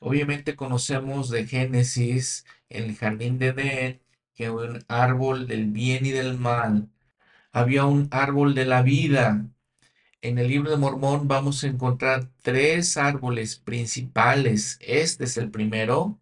[0.00, 4.02] Obviamente conocemos de Génesis, el jardín de Edén,
[4.34, 6.90] que un árbol del bien y del mal.
[7.54, 9.46] Había un árbol de la vida.
[10.22, 14.76] En el libro de Mormón vamos a encontrar tres árboles principales.
[14.80, 16.18] Este es el primero.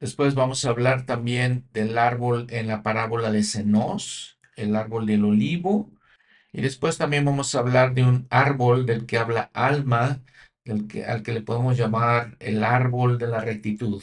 [0.00, 5.24] Después vamos a hablar también del árbol en la parábola de Zenos, el árbol del
[5.24, 5.92] olivo.
[6.52, 10.24] Y después también vamos a hablar de un árbol del que habla Alma,
[10.64, 14.02] del que, al que le podemos llamar el árbol de la rectitud.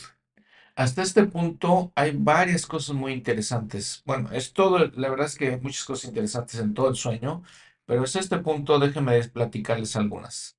[0.79, 4.01] Hasta este punto hay varias cosas muy interesantes.
[4.05, 7.43] Bueno, es todo, la verdad es que hay muchas cosas interesantes en todo el sueño,
[7.85, 10.57] pero hasta este punto déjenme platicarles algunas.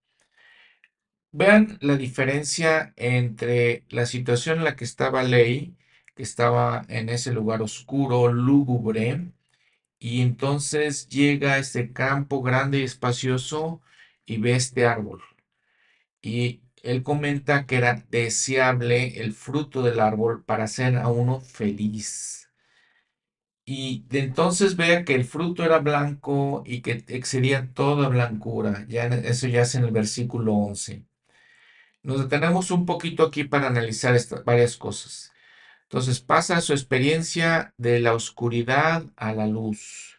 [1.33, 5.74] Vean la diferencia entre la situación en la que estaba Ley,
[6.14, 9.33] que estaba en ese lugar oscuro, lúgubre,
[9.98, 13.80] y entonces llega a este campo grande y espacioso
[14.26, 15.22] y ve este árbol.
[16.22, 22.51] Y él comenta que era deseable el fruto del árbol para hacer a uno feliz.
[23.64, 28.85] Y de entonces vea que el fruto era blanco y que excedía toda blancura.
[28.88, 31.05] Ya eso ya es en el versículo 11.
[32.03, 35.33] Nos detenemos un poquito aquí para analizar varias cosas.
[35.85, 40.19] Entonces pasa su experiencia de la oscuridad a la luz.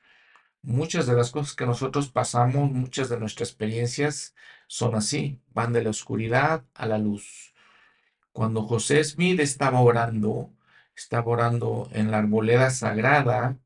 [0.62, 4.36] Muchas de las cosas que nosotros pasamos, muchas de nuestras experiencias
[4.72, 7.54] son así, van de la oscuridad a la luz.
[8.32, 10.50] Cuando José Smith estaba orando,
[10.96, 13.58] estaba orando en la arboleda sagrada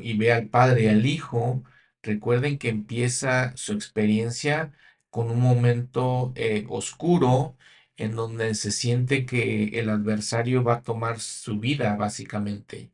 [0.00, 1.64] y ve al Padre y al Hijo,
[2.02, 4.72] recuerden que empieza su experiencia
[5.10, 7.56] con un momento eh, oscuro
[7.96, 12.92] en donde se siente que el adversario va a tomar su vida, básicamente.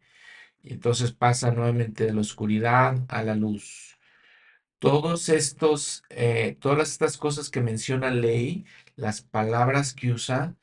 [0.64, 3.97] Entonces pasa nuevamente de la oscuridad a la luz.
[4.78, 8.64] Todos estos, eh, todas estas cosas que menciona Ley,
[8.96, 10.56] las palabras que usa,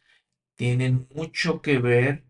[0.55, 2.25] tienen mucho que ver,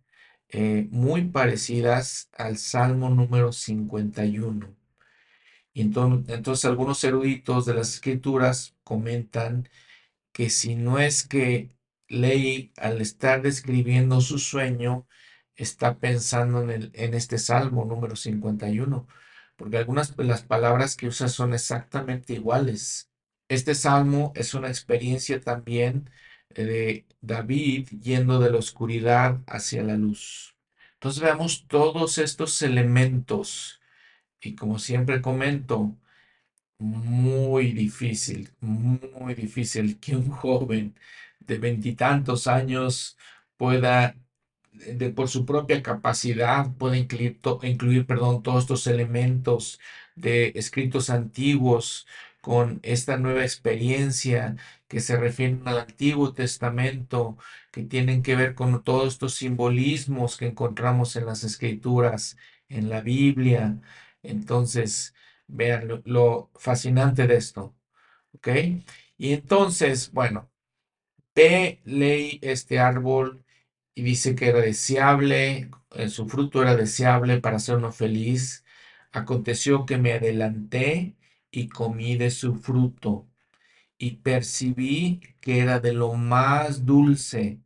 [0.50, 4.76] eh, muy parecidas al Salmo número 51.
[5.74, 9.70] Y entonces, entonces algunos eruditos de las escrituras comentan
[10.34, 11.72] que si no es que
[12.08, 15.08] Ley, al estar describiendo su sueño,
[15.56, 19.08] está pensando en, el, en este Salmo número 51,
[19.56, 23.10] porque algunas de las palabras que usa son exactamente iguales.
[23.50, 26.10] Este salmo es una experiencia también
[26.50, 30.56] de David yendo de la oscuridad hacia la luz.
[30.96, 33.82] Entonces veamos todos estos elementos
[34.42, 35.96] y como siempre comento,
[36.80, 40.96] muy difícil, muy difícil que un joven
[41.40, 43.18] de veintitantos años
[43.58, 44.16] pueda
[44.96, 49.80] de, por su propia capacidad puede incluir, incluir perdón, todos estos elementos
[50.16, 52.08] de escritos antiguos
[52.42, 54.56] con esta nueva experiencia
[54.88, 57.38] que se refieren al Antiguo Testamento,
[57.72, 62.38] que tienen que ver con todos estos simbolismos que encontramos en las escrituras,
[62.70, 63.80] en la Biblia.
[64.24, 65.14] Entonces,
[65.48, 67.76] vean lo, lo fascinante de esto.
[68.34, 68.50] ¿Ok?
[69.18, 70.52] Y entonces, bueno,
[71.36, 73.45] ve, leí este árbol
[73.96, 78.66] y dice que era deseable, eh, su fruto era deseable para hacernos feliz.
[79.12, 81.16] Aconteció que me adelanté
[81.52, 83.28] y comí de su fruto
[83.98, 87.60] y percibí que era de lo más dulce,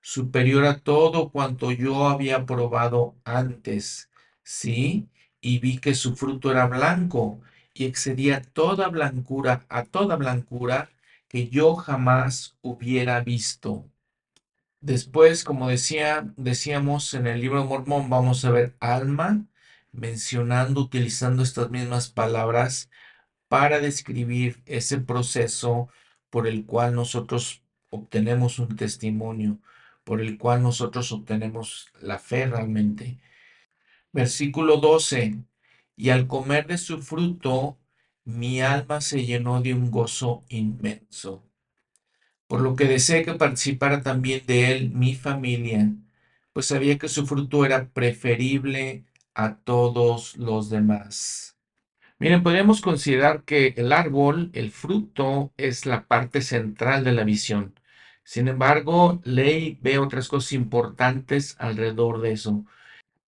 [0.00, 4.10] superior a todo cuanto yo había probado antes.
[4.42, 5.08] Sí,
[5.40, 7.40] y vi que su fruto era blanco
[7.74, 10.90] y excedía toda blancura, a toda blancura
[11.28, 13.90] que yo jamás hubiera visto.
[14.86, 19.44] Después, como decía, decíamos en el libro Mormón, vamos a ver alma
[19.90, 22.88] mencionando, utilizando estas mismas palabras
[23.48, 25.88] para describir ese proceso
[26.30, 29.58] por el cual nosotros obtenemos un testimonio,
[30.04, 33.18] por el cual nosotros obtenemos la fe realmente.
[34.12, 35.34] Versículo 12.
[35.96, 37.76] Y al comer de su fruto,
[38.24, 41.45] mi alma se llenó de un gozo inmenso
[42.46, 45.92] por lo que deseé que participara también de él mi familia,
[46.52, 49.04] pues sabía que su fruto era preferible
[49.34, 51.56] a todos los demás.
[52.18, 57.78] Miren, podríamos considerar que el árbol, el fruto, es la parte central de la visión.
[58.24, 62.64] Sin embargo, Ley ve otras cosas importantes alrededor de eso.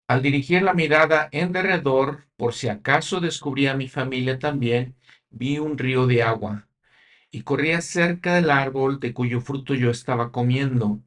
[0.08, 4.94] Al dirigir la mirada en derredor, por si acaso descubría a mi familia también,
[5.30, 6.67] vi un río de agua
[7.30, 11.00] y corría cerca del árbol de cuyo fruto yo estaba comiendo.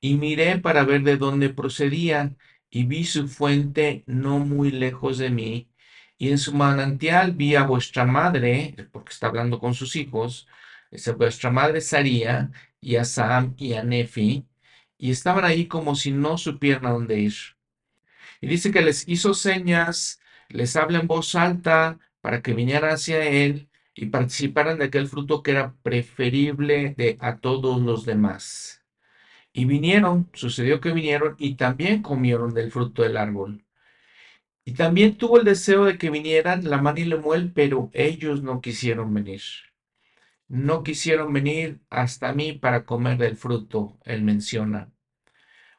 [0.00, 2.36] Y miré para ver de dónde procedía,
[2.70, 5.70] y vi su fuente no muy lejos de mí,
[6.18, 10.46] y en su manantial vi a vuestra madre, porque está hablando con sus hijos,
[10.90, 14.46] Dice, vuestra madre Saría y a Sam y a Nefi,
[14.96, 17.34] y estaban ahí como si no supieran a dónde ir.
[18.40, 23.24] Y dice que les hizo señas, les habla en voz alta para que vinieran hacia
[23.24, 28.84] él y participaran de aquel fruto que era preferible de a todos los demás.
[29.52, 33.64] Y vinieron, sucedió que vinieron y también comieron del fruto del árbol.
[34.64, 38.60] Y también tuvo el deseo de que vinieran la man y Lemuel, pero ellos no
[38.60, 39.42] quisieron venir.
[40.48, 44.90] No quisieron venir hasta mí para comer del fruto, él menciona.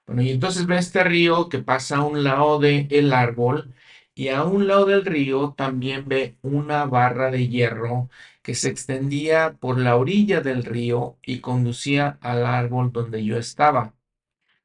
[0.06, 3.74] Bueno, y entonces ve este río que pasa a un lado del árbol
[4.16, 8.10] y a un lado del río también ve una barra de hierro
[8.42, 13.94] que se extendía por la orilla del río y conducía al árbol donde yo estaba.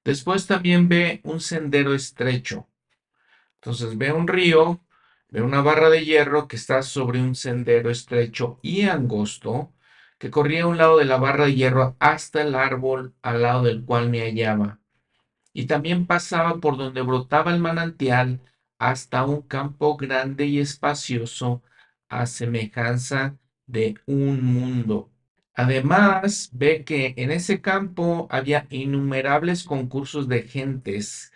[0.04, 2.68] Después también ve un sendero estrecho.
[3.56, 4.80] Entonces ve un río,
[5.30, 9.72] ve una barra de hierro que está sobre un sendero estrecho y angosto
[10.18, 13.64] que corría a un lado de la barra de hierro hasta el árbol al lado
[13.64, 14.80] del cual me hallaba
[15.52, 18.40] y también pasaba por donde brotaba el manantial
[18.80, 21.62] hasta un campo grande y espacioso
[22.08, 25.10] a semejanza de un mundo.
[25.54, 31.32] Además, ve que en ese campo había innumerables concursos de gentes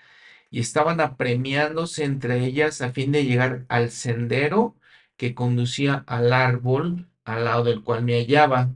[0.50, 4.76] y estaban apremiándose entre ellas a fin de llegar al sendero
[5.16, 8.74] que conducía al árbol al lado del cual me hallaba.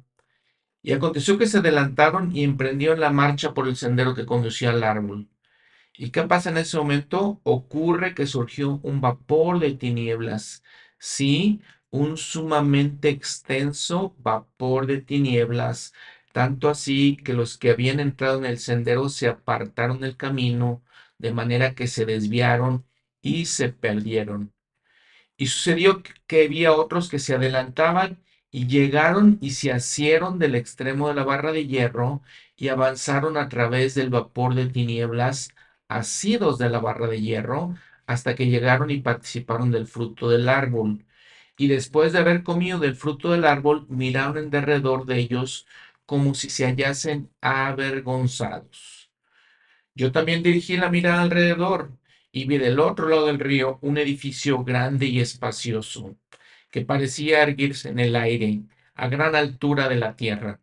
[0.82, 4.84] Y aconteció que se adelantaron y emprendieron la marcha por el sendero que conducía al
[4.84, 5.28] árbol.
[5.98, 7.40] ¿Y qué pasa en ese momento?
[7.44, 10.62] Ocurre que surgió un vapor de tinieblas.
[10.98, 15.92] Sí, un sumamente extenso vapor de tinieblas,
[16.32, 20.82] tanto así que los que habían entrado en el sendero se apartaron del camino,
[21.18, 22.86] de manera que se desviaron
[23.20, 24.52] y se perdieron.
[25.36, 31.08] Y sucedió que había otros que se adelantaban y llegaron y se asieron del extremo
[31.08, 32.22] de la barra de hierro
[32.56, 35.50] y avanzaron a través del vapor de tinieblas,
[35.88, 37.74] asidos de la barra de hierro,
[38.06, 41.04] hasta que llegaron y participaron del fruto del árbol.
[41.56, 45.66] Y después de haber comido del fruto del árbol, miraron en derredor de ellos
[46.06, 49.10] como si se hallasen avergonzados.
[49.94, 51.92] Yo también dirigí la mirada alrededor
[52.32, 56.16] y vi del otro lado del río un edificio grande y espacioso
[56.70, 58.62] que parecía erguirse en el aire
[58.94, 60.60] a gran altura de la tierra.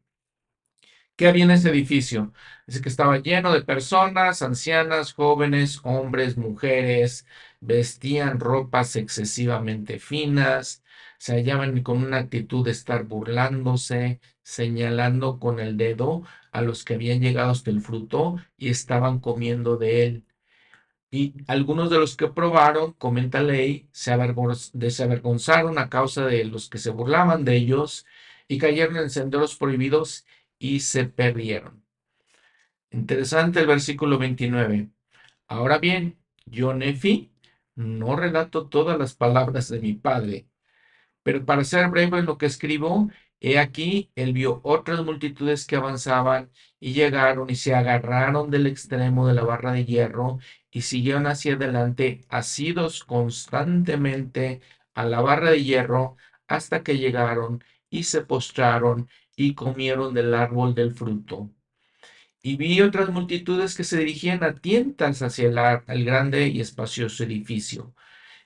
[1.16, 2.34] ¿Qué había en ese edificio?
[2.68, 7.26] Dice que estaba lleno de personas, ancianas, jóvenes, hombres, mujeres,
[7.62, 10.84] vestían ropas excesivamente finas,
[11.18, 16.96] se hallaban con una actitud de estar burlándose, señalando con el dedo a los que
[16.96, 20.26] habían llegado hasta el fruto y estaban comiendo de él.
[21.12, 26.78] Y algunos de los que probaron, comenta ley, se, avergonzaron a causa de los que
[26.78, 28.06] se burlaban de ellos
[28.48, 30.26] y cayeron en senderos prohibidos
[30.60, 31.86] y se perdieron.
[32.92, 34.90] Interesante el versículo 29.
[35.48, 37.32] Ahora bien, yo, Nefi,
[37.76, 40.48] no relato todas las palabras de mi padre,
[41.24, 45.76] pero para ser breve en lo que escribo, he aquí, él vio otras multitudes que
[45.76, 50.40] avanzaban y llegaron y se agarraron del extremo de la barra de hierro
[50.72, 54.62] y siguieron hacia adelante, asidos constantemente
[54.94, 60.76] a la barra de hierro hasta que llegaron y se postraron y comieron del árbol
[60.76, 61.50] del fruto.
[62.42, 65.58] Y vi otras multitudes que se dirigían a tientas hacia el,
[65.88, 67.94] el grande y espacioso edificio.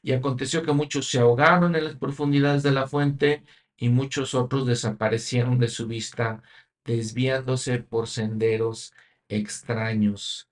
[0.01, 3.43] Y aconteció que muchos se ahogaron en las profundidades de la fuente
[3.77, 6.41] y muchos otros desaparecieron de su vista,
[6.85, 8.93] desviándose por senderos
[9.27, 10.49] extraños.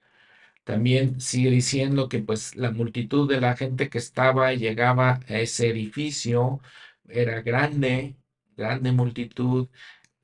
[0.64, 5.40] También sigue diciendo que pues la multitud de la gente que estaba y llegaba a
[5.40, 6.60] ese edificio
[7.08, 8.18] era grande,
[8.58, 9.70] grande multitud,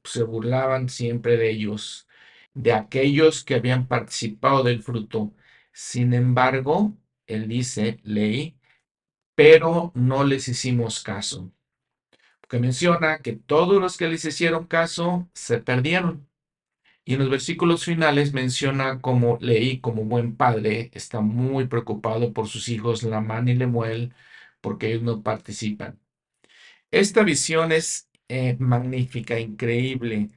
[0.04, 2.08] se burlaban siempre de ellos,
[2.54, 5.34] de aquellos que habían participado del fruto.
[5.72, 6.98] Sin embargo,
[7.28, 8.58] él dice, ley,
[9.36, 11.52] pero no les hicimos caso.
[12.42, 16.28] Porque menciona que todos los que les hicieron caso se perdieron.
[17.06, 22.48] Y en los versículos finales menciona como leí como buen padre está muy preocupado por
[22.48, 24.14] sus hijos Lamán y Lemuel
[24.62, 26.00] porque ellos no participan.
[26.92, 30.30] Esta visión es eh, magnífica, increíble.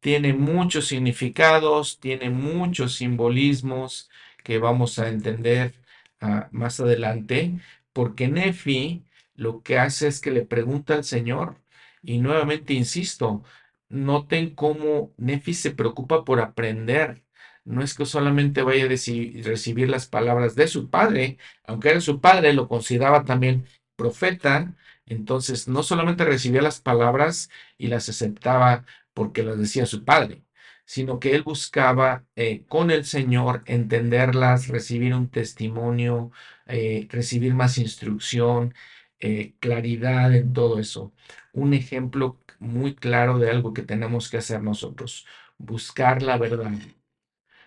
[0.00, 4.10] Tiene muchos significados, tiene muchos simbolismos
[4.44, 5.74] que vamos a entender
[6.20, 7.52] ah, más adelante,
[7.92, 9.04] porque Nefi
[9.36, 11.56] lo que hace es que le pregunta al Señor,
[12.02, 13.44] y nuevamente insisto,
[13.88, 17.22] noten cómo Nefi se preocupa por aprender.
[17.64, 22.20] No es que solamente vaya a recibir las palabras de su padre, aunque era su
[22.20, 24.74] padre, lo consideraba también profeta,
[25.06, 28.84] entonces no solamente recibía las palabras y las aceptaba
[29.14, 30.42] porque las decía su padre,
[30.84, 36.30] sino que él buscaba eh, con el Señor entenderlas, recibir un testimonio,
[36.66, 38.74] eh, recibir más instrucción,
[39.20, 41.12] eh, claridad en todo eso.
[41.52, 45.26] Un ejemplo muy claro de algo que tenemos que hacer nosotros,
[45.58, 46.72] buscar la verdad.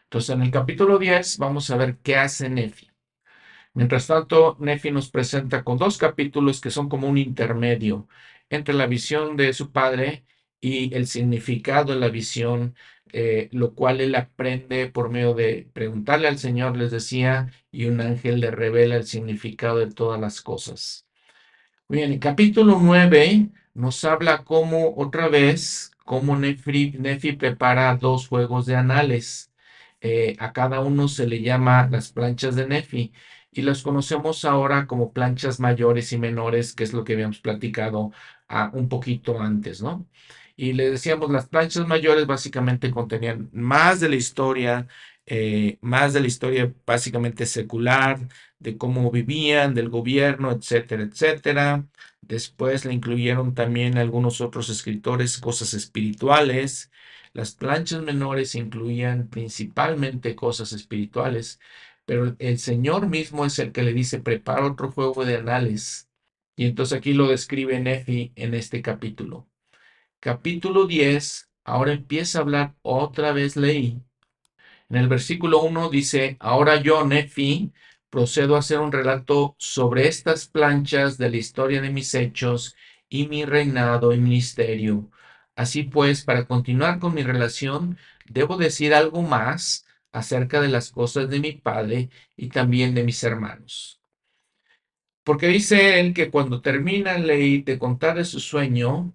[0.06, 2.87] Entonces, en el capítulo 10 vamos a ver qué hace Nefi.
[3.78, 8.08] Mientras tanto, Nefi nos presenta con dos capítulos que son como un intermedio
[8.50, 10.26] entre la visión de su padre
[10.60, 12.74] y el significado de la visión,
[13.14, 18.02] eh, lo cual él aprende por medio de preguntarle al Señor, les decía, y un
[18.02, 21.06] ángel le revela el significado de todas las cosas.
[21.88, 28.76] Bien, el capítulo 9 nos habla cómo otra vez, cómo Nefi prepara dos juegos de
[28.76, 29.52] anales.
[30.02, 33.14] Eh, a cada uno se le llama las planchas de Nefi
[33.58, 38.12] y las conocemos ahora como planchas mayores y menores, que es lo que habíamos platicado
[38.48, 40.08] ah, un poquito antes, ¿no?
[40.56, 44.88] Y le decíamos, las planchas mayores básicamente contenían más de la historia,
[45.26, 48.20] eh, más de la historia básicamente secular,
[48.60, 51.86] de cómo vivían, del gobierno, etcétera, etcétera.
[52.22, 56.92] Después le incluyeron también algunos otros escritores, cosas espirituales.
[57.34, 61.60] Las planchas menores incluían principalmente cosas espirituales,
[62.08, 66.10] pero el Señor mismo es el que le dice, prepara otro juego de anales.
[66.56, 69.50] Y entonces aquí lo describe Nefi en este capítulo.
[70.22, 74.02] Capítulo 10, ahora empieza a hablar otra vez ley.
[74.90, 77.74] En el versículo 1 dice, ahora yo, Nefi,
[78.10, 82.78] procedo a hacer un relato sobre estas planchas de la historia de mis hechos
[83.10, 85.12] y mi reinado y ministerio.
[85.58, 87.98] Así pues, para continuar con mi relación,
[88.30, 93.24] debo decir algo más acerca de las cosas de mi padre y también de mis
[93.24, 94.02] hermanos.
[95.24, 99.14] Porque dice él que cuando termina ley de contar de su sueño,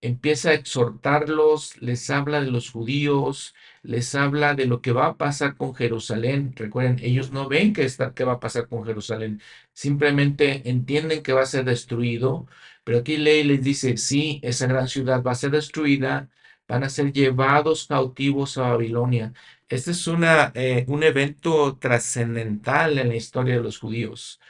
[0.00, 5.16] empieza a exhortarlos, les habla de los judíos, les habla de lo que va a
[5.16, 6.52] pasar con Jerusalén.
[6.56, 9.40] Recuerden, ellos no ven qué, está, qué va a pasar con Jerusalén,
[9.72, 12.46] simplemente entienden que va a ser destruido,
[12.84, 16.28] pero aquí ley les dice, sí, esa gran ciudad va a ser destruida,
[16.68, 19.32] van a ser llevados cautivos a Babilonia.
[19.68, 24.40] Este es una, eh, un evento trascendental en la historia de los judíos.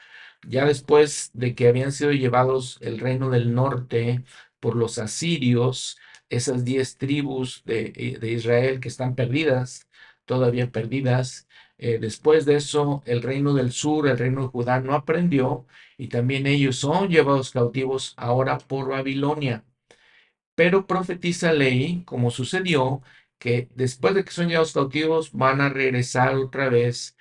[0.47, 4.25] Ya después de que habían sido llevados el reino del norte
[4.61, 5.99] por los asirios,
[6.29, 9.89] esas diez tribus de, de Israel que están perdidas,
[10.25, 11.49] todavía perdidas.
[11.79, 15.67] Eh, después de eso, el reino del sur, el reino de Judá, no aprendió
[15.97, 19.65] y también ellos son llevados cautivos ahora por Babilonia.
[20.59, 23.01] Pero profetiza ley, como sucedió,
[23.39, 27.17] que después de que son llevados cautivos van a regresar otra vez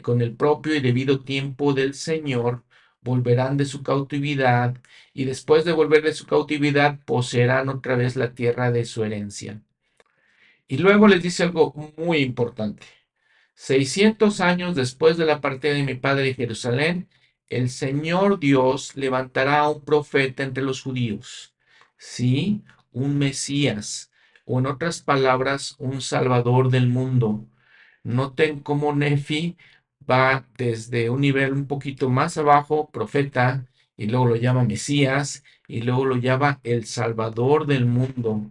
[0.00, 2.64] con el propio y debido tiempo del Señor,
[3.02, 4.74] volverán de su cautividad
[5.12, 9.60] y después de volver de su cautividad poseerán otra vez la tierra de su herencia.
[10.66, 12.86] Y luego les dice algo muy importante.
[13.54, 17.10] 600 años después de la partida de mi padre de Jerusalén,
[17.48, 21.51] el Señor Dios levantará a un profeta entre los judíos.
[22.02, 24.10] Sí, un Mesías,
[24.44, 27.46] o en otras palabras, un Salvador del mundo.
[28.02, 29.56] Noten cómo Nefi
[30.10, 35.82] va desde un nivel un poquito más abajo, profeta, y luego lo llama Mesías, y
[35.82, 38.50] luego lo llama el Salvador del mundo.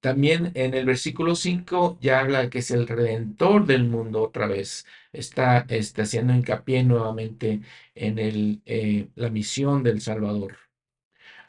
[0.00, 4.84] También en el versículo 5 ya habla que es el redentor del mundo otra vez.
[5.12, 7.62] Está, está haciendo hincapié nuevamente
[7.94, 10.58] en el, eh, la misión del Salvador.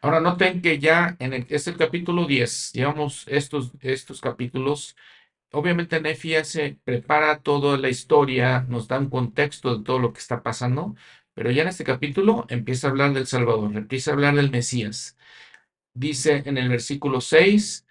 [0.04, 4.97] Ahora noten que ya en el, es el capítulo 10, llevamos estos, estos capítulos.
[5.51, 10.20] Obviamente Nefi se prepara toda la historia, nos da un contexto de todo lo que
[10.20, 10.95] está pasando,
[11.34, 15.18] pero ya en este capítulo empieza a hablar del Salvador, empieza a hablar del Mesías.
[15.93, 17.88] Dice en el versículo 6,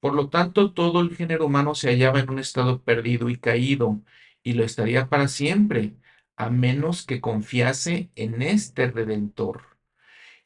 [0.00, 4.00] por lo tanto todo el género humano se hallaba en un estado perdido y caído,
[4.44, 5.96] y lo estaría para siempre,
[6.36, 9.69] a menos que confiase en este Redentor.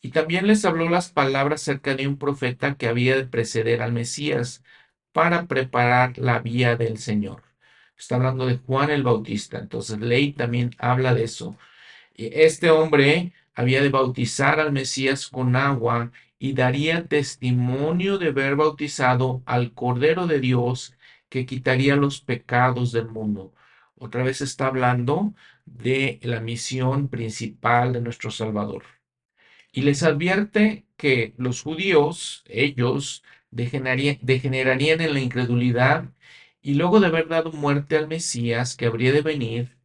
[0.04, 3.92] Y también les habló las palabras cerca de un profeta que había de preceder al
[3.92, 4.62] Mesías
[5.12, 7.42] para preparar la vía del Señor.
[7.96, 9.58] Está hablando de Juan el Bautista.
[9.58, 11.56] Entonces, ley también habla de eso.
[12.14, 19.42] Este hombre había de bautizar al Mesías con agua y daría testimonio de haber bautizado
[19.46, 20.94] al Cordero de Dios
[21.30, 23.54] que quitaría los pecados del mundo.
[23.96, 25.32] Otra vez está hablando
[25.64, 28.84] de la misión principal de nuestro Salvador
[29.74, 36.10] y les advierte que los judíos, ellos, degenerarían en la incredulidad
[36.62, 39.76] y luego de haber dado muerte al Mesías que habría de venir,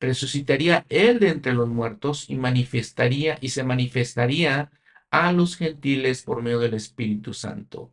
[0.00, 4.70] resucitaría él de entre los muertos y manifestaría y se manifestaría
[5.10, 7.92] a los gentiles por medio del Espíritu Santo.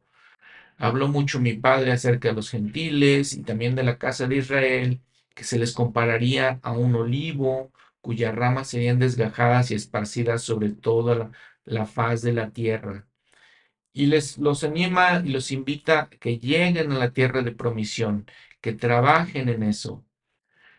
[0.77, 5.01] Habló mucho mi padre acerca de los gentiles y también de la casa de Israel,
[5.35, 7.71] que se les compararía a un olivo
[8.01, 11.31] cuyas ramas serían desgajadas y esparcidas sobre toda
[11.65, 13.07] la, faz de la tierra.
[13.93, 18.25] Y les los anima y los invita a que lleguen a la tierra de promisión,
[18.61, 20.05] que trabajen en eso.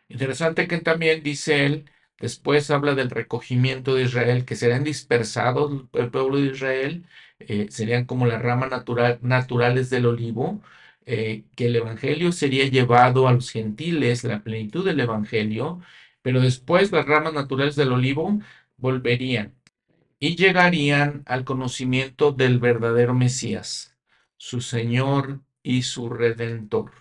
[0.09, 6.11] Interesante que también dice él, después habla del recogimiento de Israel, que serán dispersados el
[6.11, 7.07] pueblo de Israel,
[7.41, 10.62] eh, serían como las ramas natural, naturales del olivo,
[11.07, 15.81] eh, que el Evangelio sería llevado a los gentiles, la plenitud del Evangelio,
[16.23, 18.41] pero después las ramas naturales del olivo
[18.77, 19.55] volverían
[20.18, 23.97] y llegarían al conocimiento del verdadero Mesías,
[24.37, 26.93] su Señor y su Redentor.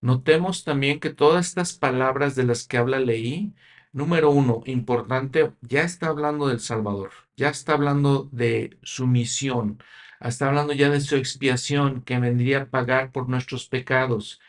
[0.00, 3.54] Notemos también que todas estas palabras de las que habla Leí,
[3.92, 9.78] número uno, importante, ya está hablando del Salvador, ya está hablando de su misión,
[10.20, 14.40] está hablando ya de su expiación que vendría a pagar por nuestros pecados.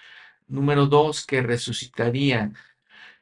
[0.48, 2.52] Número dos, que resucitaría.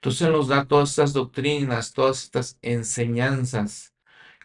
[0.03, 3.93] Entonces nos da todas estas doctrinas, todas estas enseñanzas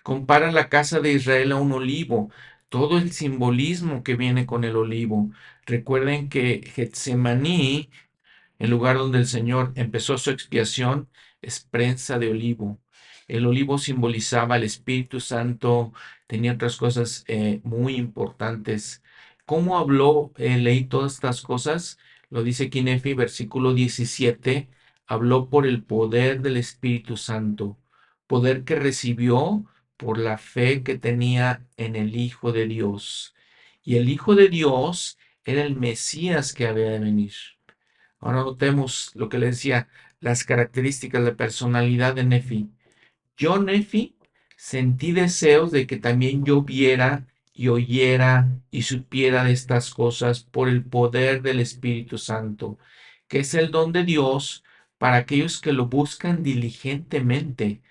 [0.04, 2.30] compara la casa de Israel a un olivo,
[2.68, 5.30] todo el simbolismo que viene con el olivo.
[5.66, 7.90] Recuerden que Getsemaní,
[8.60, 11.10] el lugar donde el Señor empezó su expiación,
[11.42, 12.80] es prensa de olivo.
[13.28, 15.92] El olivo simbolizaba el Espíritu Santo,
[16.28, 19.02] tenía otras cosas eh, muy importantes.
[19.44, 21.98] ¿Cómo habló, eh, leí todas estas cosas?
[22.30, 24.68] Lo dice Kinefi, versículo 17,
[25.08, 27.78] habló por el poder del Espíritu Santo,
[28.26, 29.64] poder que recibió
[29.96, 33.34] por la fe que tenía en el Hijo de Dios.
[33.82, 37.32] Y el Hijo de Dios era el Mesías que había de venir.
[38.20, 39.88] Ahora notemos lo que le decía,
[40.20, 42.70] las características de personalidad de Nefi.
[43.36, 44.16] Yo, Nefi,
[44.56, 50.68] sentí deseos de que también yo viera y oyera y supiera de estas cosas por
[50.68, 52.78] el poder del Espíritu Santo,
[53.26, 54.64] que es el don de Dios
[54.98, 57.82] para aquellos que lo buscan diligentemente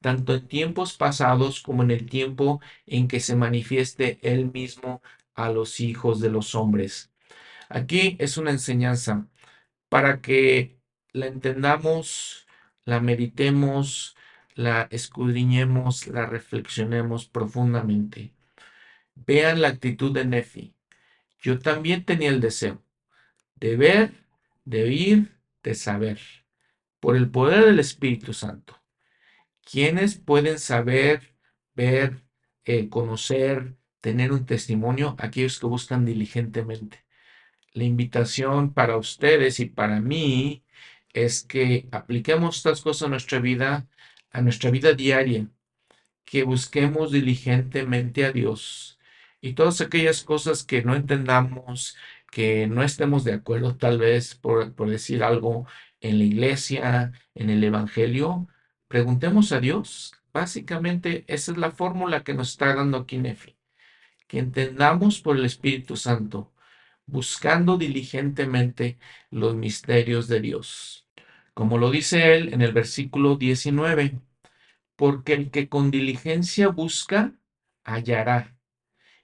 [0.00, 5.02] tanto en tiempos pasados como en el tiempo en que se manifieste Él mismo
[5.34, 7.10] a los hijos de los hombres.
[7.68, 9.26] Aquí es una enseñanza
[9.88, 10.78] para que
[11.12, 12.46] la entendamos,
[12.84, 14.16] la meditemos,
[14.54, 18.32] la escudriñemos, la reflexionemos profundamente.
[19.14, 20.74] Vean la actitud de Nefi.
[21.40, 22.82] Yo también tenía el deseo
[23.56, 24.12] de ver,
[24.64, 26.20] de oír, de saber,
[27.06, 28.82] por el poder del Espíritu Santo.
[29.62, 31.36] ¿Quiénes pueden saber,
[31.72, 32.24] ver,
[32.64, 35.14] eh, conocer, tener un testimonio?
[35.20, 37.04] Aquellos que buscan diligentemente.
[37.72, 40.64] La invitación para ustedes y para mí
[41.12, 43.86] es que apliquemos estas cosas a nuestra vida,
[44.32, 45.48] a nuestra vida diaria,
[46.24, 48.98] que busquemos diligentemente a Dios
[49.40, 51.96] y todas aquellas cosas que no entendamos,
[52.32, 55.68] que no estemos de acuerdo tal vez por, por decir algo
[56.08, 58.48] en la iglesia, en el Evangelio,
[58.88, 60.14] Preguntemos a Dios.
[60.32, 63.56] Básicamente, esa es la fórmula que nos está dando aquí Nefi.
[64.28, 66.52] Que entendamos por el Espíritu Santo,
[67.04, 68.98] buscando diligentemente
[69.30, 71.08] los misterios de Dios.
[71.52, 74.20] Como lo dice él en el versículo 19,
[74.94, 77.34] porque el que con diligencia busca,
[77.84, 78.56] hallará,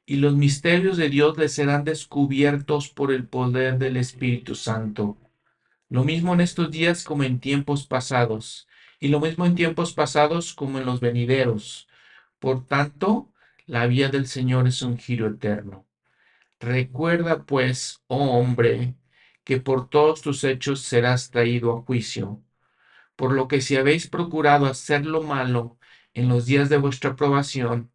[0.05, 5.22] y los misterios de Dios le serán descubiertos por el poder del Espíritu Santo.
[5.93, 8.67] Lo mismo en estos días como en tiempos pasados
[8.99, 11.87] y lo mismo en tiempos pasados como en los venideros.
[12.39, 13.31] Por tanto,
[13.67, 15.85] la vía del Señor es un giro eterno.
[16.61, 18.95] Recuerda, pues, oh hombre,
[19.45, 22.41] que por todos tus hechos serás traído a juicio.
[23.15, 25.77] Por lo que si habéis procurado hacer lo malo
[26.15, 27.93] en los días de vuestra aprobación,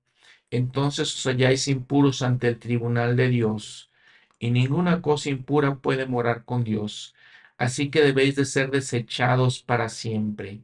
[0.52, 3.90] entonces os halláis impuros ante el tribunal de Dios,
[4.38, 7.16] y ninguna cosa impura puede morar con Dios.
[7.58, 10.64] Así que debéis de ser desechados para siempre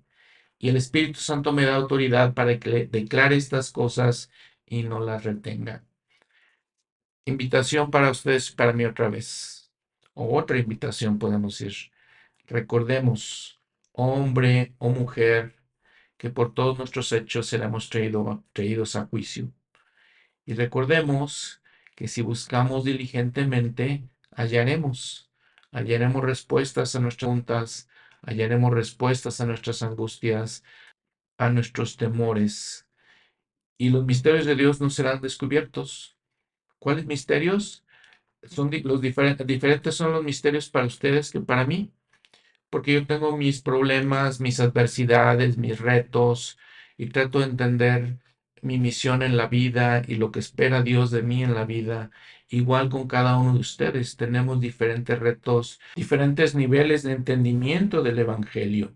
[0.63, 4.31] y el Espíritu Santo me da autoridad para que declare estas cosas
[4.65, 5.83] y no las retenga.
[7.25, 9.69] Invitación para ustedes, para mí otra vez.
[10.13, 11.73] O otra invitación podemos ir.
[12.47, 13.59] Recordemos,
[13.91, 15.53] hombre o mujer,
[16.15, 19.51] que por todos nuestros hechos seremos traído, traídos a juicio.
[20.45, 21.61] Y recordemos
[21.93, 25.32] que si buscamos diligentemente, hallaremos.
[25.73, 27.89] Hallaremos respuestas a nuestras preguntas,
[28.21, 30.63] hallaremos respuestas a nuestras angustias,
[31.37, 32.87] a nuestros temores,
[33.77, 36.15] y los misterios de Dios no serán descubiertos.
[36.79, 37.83] ¿Cuáles misterios?
[38.43, 41.91] Son los diferentes, diferentes son los misterios para ustedes que para mí,
[42.69, 46.57] porque yo tengo mis problemas, mis adversidades, mis retos,
[46.97, 48.19] y trato de entender
[48.61, 52.11] mi misión en la vida y lo que espera Dios de mí en la vida.
[52.53, 58.93] Igual con cada uno de ustedes, tenemos diferentes retos, diferentes niveles de entendimiento del Evangelio.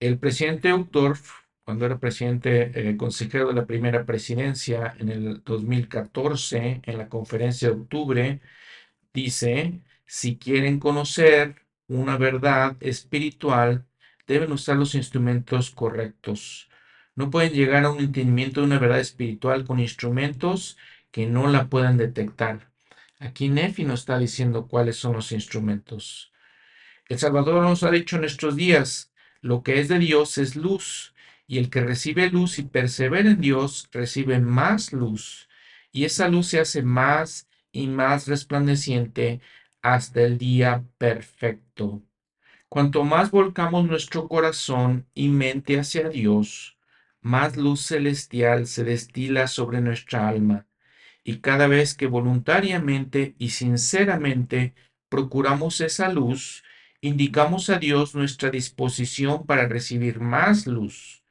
[0.00, 1.30] El presidente Uchtdorf,
[1.62, 7.68] cuando era presidente eh, consejero de la primera presidencia en el 2014, en la conferencia
[7.68, 8.40] de octubre,
[9.14, 13.86] dice, si quieren conocer una verdad espiritual,
[14.26, 16.68] deben usar los instrumentos correctos.
[17.14, 20.76] No pueden llegar a un entendimiento de una verdad espiritual con instrumentos
[21.16, 22.70] que no la puedan detectar.
[23.20, 26.30] Aquí Nefi nos está diciendo cuáles son los instrumentos.
[27.08, 31.14] El Salvador nos ha dicho en estos días, lo que es de Dios es luz,
[31.46, 35.48] y el que recibe luz y persevera en Dios recibe más luz,
[35.90, 39.40] y esa luz se hace más y más resplandeciente
[39.80, 42.02] hasta el día perfecto.
[42.68, 46.76] Cuanto más volcamos nuestro corazón y mente hacia Dios,
[47.22, 50.65] más luz celestial se destila sobre nuestra alma.
[51.28, 54.74] Y cada vez que voluntariamente y sinceramente
[55.08, 56.62] procuramos esa luz,
[57.00, 61.24] indicamos a Dios nuestra disposición para recibir más luz.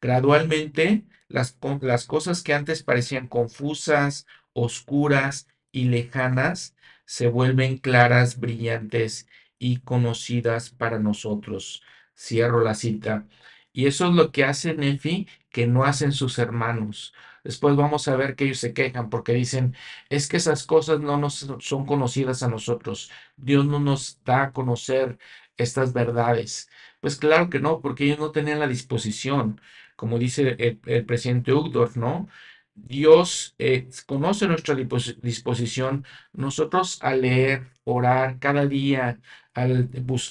[0.00, 1.58] Gradualmente, las,
[2.06, 6.74] cosas que antes parecían confusas, oscuras y lejanas
[7.04, 9.28] se vuelven claras, brillantes
[9.58, 11.82] y conocidas para nosotros.
[12.16, 13.26] Cierro la cita.
[13.74, 17.12] Y eso es lo que hace Nefi que no hacen sus hermanos.
[17.44, 19.76] Después vamos a ver que ellos se quejan porque dicen,
[20.08, 23.10] es que esas cosas no nos son conocidas a nosotros.
[23.36, 25.18] Dios no nos da a conocer
[25.56, 26.70] estas verdades.
[27.00, 29.60] Pues claro que no, porque ellos no tenían la disposición,
[29.96, 32.28] como dice el, presidente Ugdorf, ¿no?
[32.74, 36.04] Dios eh, conoce nuestra disposición.
[36.32, 39.20] Nosotros al leer, orar cada día,
[39.54, 39.88] al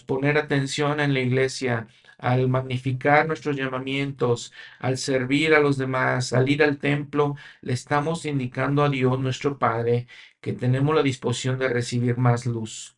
[0.07, 1.87] poner atención en la iglesia,
[2.23, 8.25] al magnificar nuestros llamamientos, al servir a los demás, al ir al templo, le estamos
[8.25, 10.07] indicando a Dios, nuestro Padre,
[10.41, 12.97] que tenemos la disposición de recibir más luz.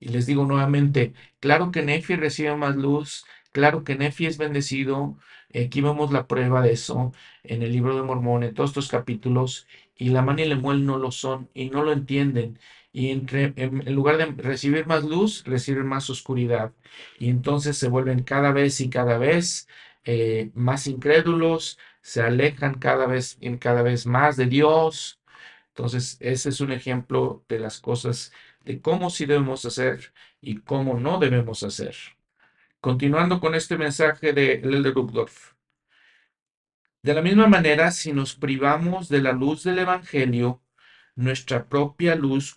[0.00, 5.18] Y les digo nuevamente, claro que Nefi recibe más luz, claro que Nefi es bendecido,
[5.54, 7.12] Aquí vemos la prueba de eso
[7.44, 10.98] en el libro de Mormón, en todos estos capítulos, y la man y Lemuel no
[10.98, 12.58] lo son y no lo entienden.
[12.94, 16.72] Y entre, en, lugar de recibir más luz, reciben más oscuridad.
[17.18, 19.68] Y entonces se vuelven cada vez y cada vez
[20.04, 25.20] eh, más incrédulos, se alejan cada vez, cada vez más de Dios.
[25.68, 28.32] Entonces, ese es un ejemplo de las cosas,
[28.64, 31.96] de cómo sí debemos hacer y cómo no debemos hacer.
[32.80, 34.94] Continuando con este mensaje de Elder
[37.02, 40.62] De la misma manera, si nos privamos de la luz del Evangelio,
[41.16, 42.54] nuestra propia luz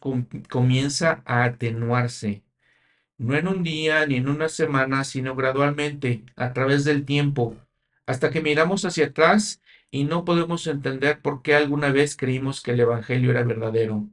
[0.49, 2.43] comienza a atenuarse,
[3.17, 7.55] no en un día ni en una semana, sino gradualmente, a través del tiempo,
[8.05, 12.71] hasta que miramos hacia atrás y no podemos entender por qué alguna vez creímos que
[12.71, 14.07] el Evangelio era verdadero.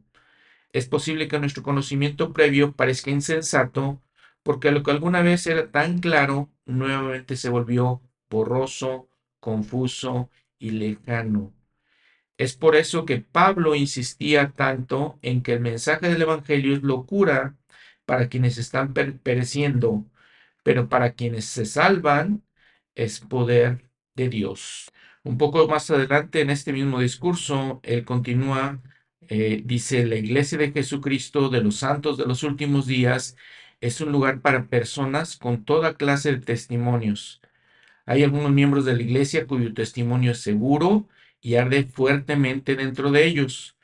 [0.73, 4.03] Es posible que nuestro conocimiento previo parezca insensato
[4.43, 9.09] porque lo que alguna vez era tan claro nuevamente se volvió borroso,
[9.41, 11.53] confuso y lejano.
[12.39, 17.57] Es por eso que Pablo insistía tanto en que el mensaje del Evangelio es locura
[18.07, 20.05] para quienes están pereciendo,
[20.63, 22.45] pero para quienes se salvan
[22.95, 24.91] es poder de Dios.
[25.23, 28.83] Un poco más adelante en este mismo discurso, él continúa,
[29.29, 33.37] eh, dice, la iglesia de Jesucristo de los santos de los últimos días
[33.81, 37.41] es un lugar para personas con toda clase de testimonios.
[38.07, 41.09] Hay algunos miembros de la iglesia cuyo testimonio es seguro
[41.45, 43.77] y arde fuertemente dentro de ellos.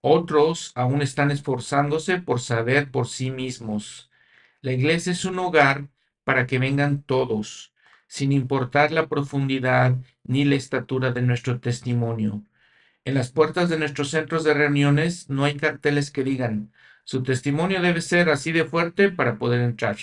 [0.00, 4.08] Otros aún están esforzándose por saber por sí mismos.
[4.60, 5.88] La iglesia es un hogar
[6.22, 7.74] para que vengan todos,
[8.06, 12.44] sin importar la profundidad ni la estatura de nuestro testimonio.
[13.04, 16.70] En las puertas de nuestros centros de reuniones no hay carteles que digan
[17.02, 19.96] su testimonio debe ser así de fuerte para poder entrar.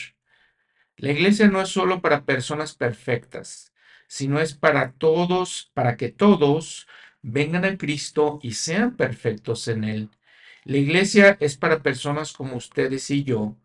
[0.98, 3.72] La iglesia no es solo para personas perfectas,
[4.08, 6.88] sino es para todos, para que todos
[7.26, 10.10] vengan a Cristo y sean perfectos en Él.
[10.64, 13.58] La iglesia es para personas como ustedes y yo.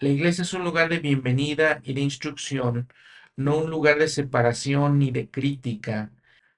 [0.00, 2.88] La iglesia es un lugar de bienvenida y de instrucción,
[3.36, 6.10] no un lugar de separación ni de crítica.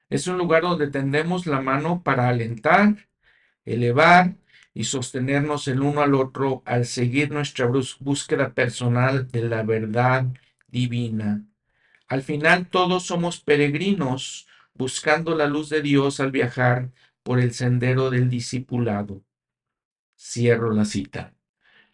[0.08, 3.08] Es un lugar donde tendemos la mano para alentar,
[3.66, 4.36] elevar
[4.72, 7.66] y sostenernos el uno al otro al seguir nuestra
[8.00, 10.26] búsqueda personal de la verdad
[10.68, 11.44] divina.
[12.08, 14.46] Al final todos somos peregrinos
[14.78, 19.22] buscando la luz de Dios al viajar por el sendero del discipulado.
[20.18, 21.34] Cierro la cita.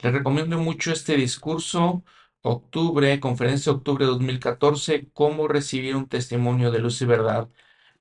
[0.01, 2.05] Les recomiendo mucho este discurso,
[2.43, 7.49] octubre, conferencia de octubre de 2014, cómo recibir un testimonio de luz y verdad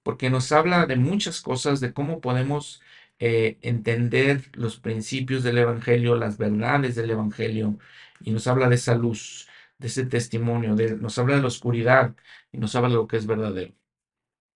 [0.03, 2.81] porque nos habla de muchas cosas, de cómo podemos
[3.19, 7.77] eh, entender los principios del Evangelio, las verdades del Evangelio,
[8.21, 12.15] y nos habla de esa luz, de ese testimonio, nos habla de la oscuridad
[12.51, 13.73] y nos habla de lo que es verdadero.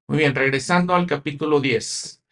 [0.08, 2.24] Muy bien, regresando al capítulo 10.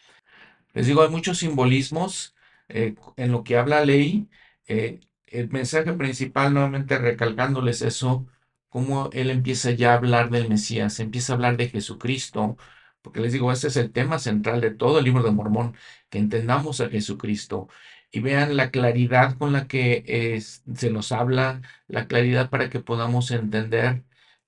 [0.74, 2.36] Les digo, hay muchos simbolismos
[2.70, 4.30] eh, en lo que habla ley.
[4.68, 8.28] Eh, el mensaje principal, nuevamente recalcándoles eso,
[8.70, 12.58] cómo él empieza ya a hablar del Mesías, empieza a hablar de Jesucristo,
[13.02, 15.76] porque les digo, ese es el tema central de todo el libro de Mormón,
[16.10, 17.68] que entendamos a Jesucristo
[18.12, 20.40] y vean la claridad con la que
[20.76, 24.04] se nos habla, la claridad para que podamos entender.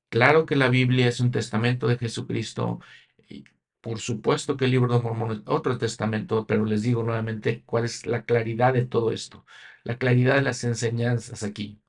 [0.10, 2.80] Claro que la Biblia es un testamento de Jesucristo.
[3.30, 3.46] Y
[3.82, 7.86] por supuesto que el libro de Mormón es otro testamento, pero les digo nuevamente cuál
[7.86, 9.46] es la claridad de todo esto,
[9.84, 11.80] la claridad de las enseñanzas aquí.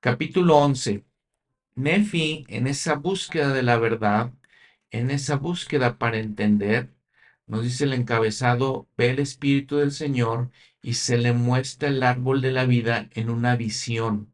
[0.00, 1.04] Capítulo 11.
[1.76, 4.32] Nefi, en esa búsqueda de la verdad,
[4.90, 6.90] en esa búsqueda para entender,
[7.46, 10.50] nos dice el encabezado, ve el Espíritu del Señor
[10.82, 14.32] y se le muestra el árbol de la vida en una visión.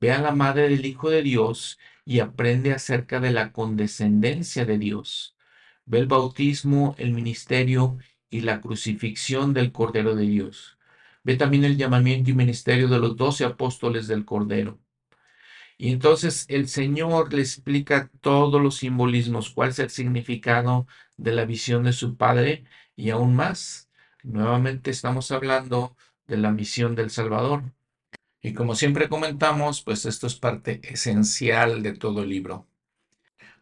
[0.00, 4.78] Ve a la madre del Hijo de Dios y aprende acerca de la condescendencia de
[4.78, 5.36] Dios.
[5.84, 7.98] Ve el bautismo, el ministerio
[8.30, 10.78] y la crucifixión del Cordero de Dios.
[11.24, 14.80] Ve también el llamamiento y ministerio de los doce apóstoles del Cordero.
[15.78, 20.86] Y entonces el Señor le explica todos los simbolismos, cuál es el significado
[21.16, 22.64] de la visión de su Padre
[22.96, 23.88] y aún más.
[24.22, 25.96] Nuevamente estamos hablando
[26.26, 27.64] de la misión del Salvador.
[28.42, 32.66] Y como siempre comentamos, pues esto es parte esencial de todo el libro.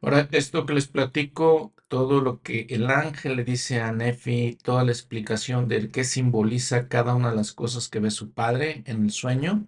[0.03, 4.85] Ahora, esto que les platico, todo lo que el ángel le dice a Nefi, toda
[4.85, 9.05] la explicación de qué simboliza cada una de las cosas que ve su padre en
[9.05, 9.67] el sueño,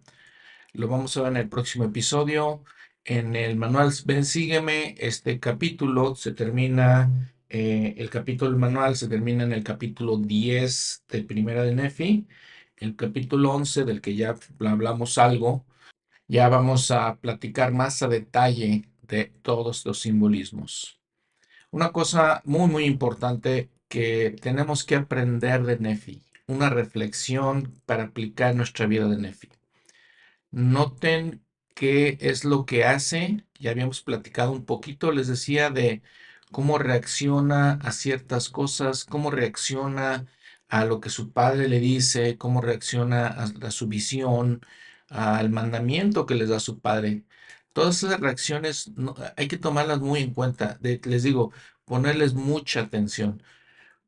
[0.72, 2.64] lo vamos a ver en el próximo episodio.
[3.04, 7.10] En el manual Ven Sígueme, este capítulo se termina,
[7.50, 12.26] eh, el capítulo del manual se termina en el capítulo 10 de Primera de Nefi.
[12.83, 15.64] El capítulo 11, del que ya hablamos algo,
[16.26, 20.99] ya vamos a platicar más a detalle de todos los simbolismos.
[21.70, 28.57] Una cosa muy, muy importante que tenemos que aprender de Nefi, una reflexión para aplicar
[28.57, 29.49] nuestra vida de Nefi.
[30.51, 31.41] Noten
[31.76, 33.45] qué es lo que hace.
[33.61, 36.03] Ya habíamos platicado un poquito, les decía, de
[36.51, 40.26] cómo reacciona a ciertas cosas, cómo reacciona
[40.72, 44.62] a lo que su padre le dice, cómo reacciona a, su visión,
[45.10, 47.24] al mandamiento que les da su padre.
[47.74, 48.92] Todas esas reacciones
[49.36, 50.78] hay que tomarlas muy en cuenta.
[50.82, 51.52] les digo,
[51.84, 53.42] ponerles mucha atención.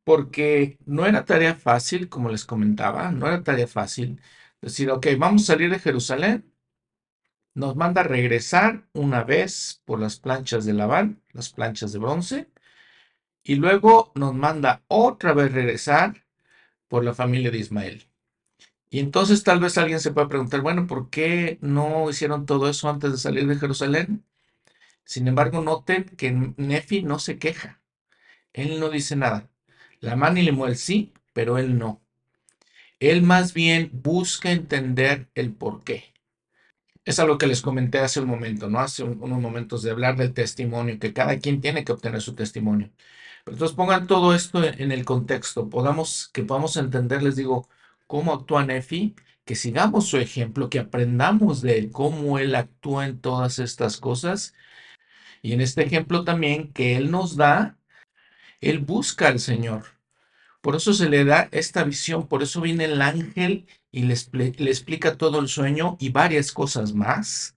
[0.05, 4.21] Porque no era tarea fácil, como les comentaba, no era tarea fácil
[4.63, 6.53] decir, ok, vamos a salir de Jerusalén.
[7.55, 12.51] Nos manda a regresar una vez por las planchas de Labán, las planchas de bronce,
[13.43, 16.24] y luego nos manda otra vez regresar
[16.89, 18.09] por la familia de Ismael.
[18.91, 22.89] Y entonces tal vez alguien se pueda preguntar, bueno, ¿por qué no hicieron todo eso
[22.89, 24.25] antes de salir de Jerusalén?
[25.05, 27.83] Sin embargo, noten que Nefi no se queja.
[28.53, 29.51] Él no dice nada.
[30.01, 32.03] La mano y Lemuel sí, pero él no.
[33.01, 36.15] Él más bien busca entender el por qué.
[37.05, 38.81] Es algo que les comenté hace un momento, ¿no?
[38.81, 42.91] Hace unos momentos de hablar del testimonio, que cada quien tiene que obtener su testimonio.
[43.47, 47.69] Entonces pongan todo esto en el contexto, podamos, que podamos entender, les digo,
[48.07, 49.15] cómo actúa Nefi,
[49.45, 54.55] que sigamos su ejemplo, que aprendamos de cómo él actúa en todas estas cosas.
[55.43, 57.77] Y en este ejemplo también que él nos da,
[58.61, 59.85] él busca al Señor.
[60.63, 65.19] Por eso se le da esta visión, por eso viene el ángel y le, explica
[65.19, 67.55] todo el sueño y varias cosas más.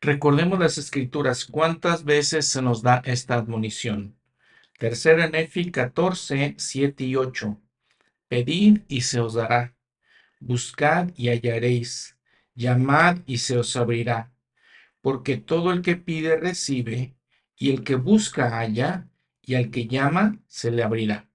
[0.00, 4.16] Recordemos las escrituras, ¿cuántas veces se nos da esta admonición?
[4.78, 7.60] Tercera Nefi 14, 7 y 8.
[8.28, 9.76] Pedid y se os dará.
[10.40, 12.18] Buscad y hallaréis.
[12.54, 14.32] Llamad y se os abrirá.
[15.00, 17.14] Porque todo el que pide recibe,
[17.56, 19.08] y el que busca halla,
[19.42, 21.28] y al que llama se le abrirá.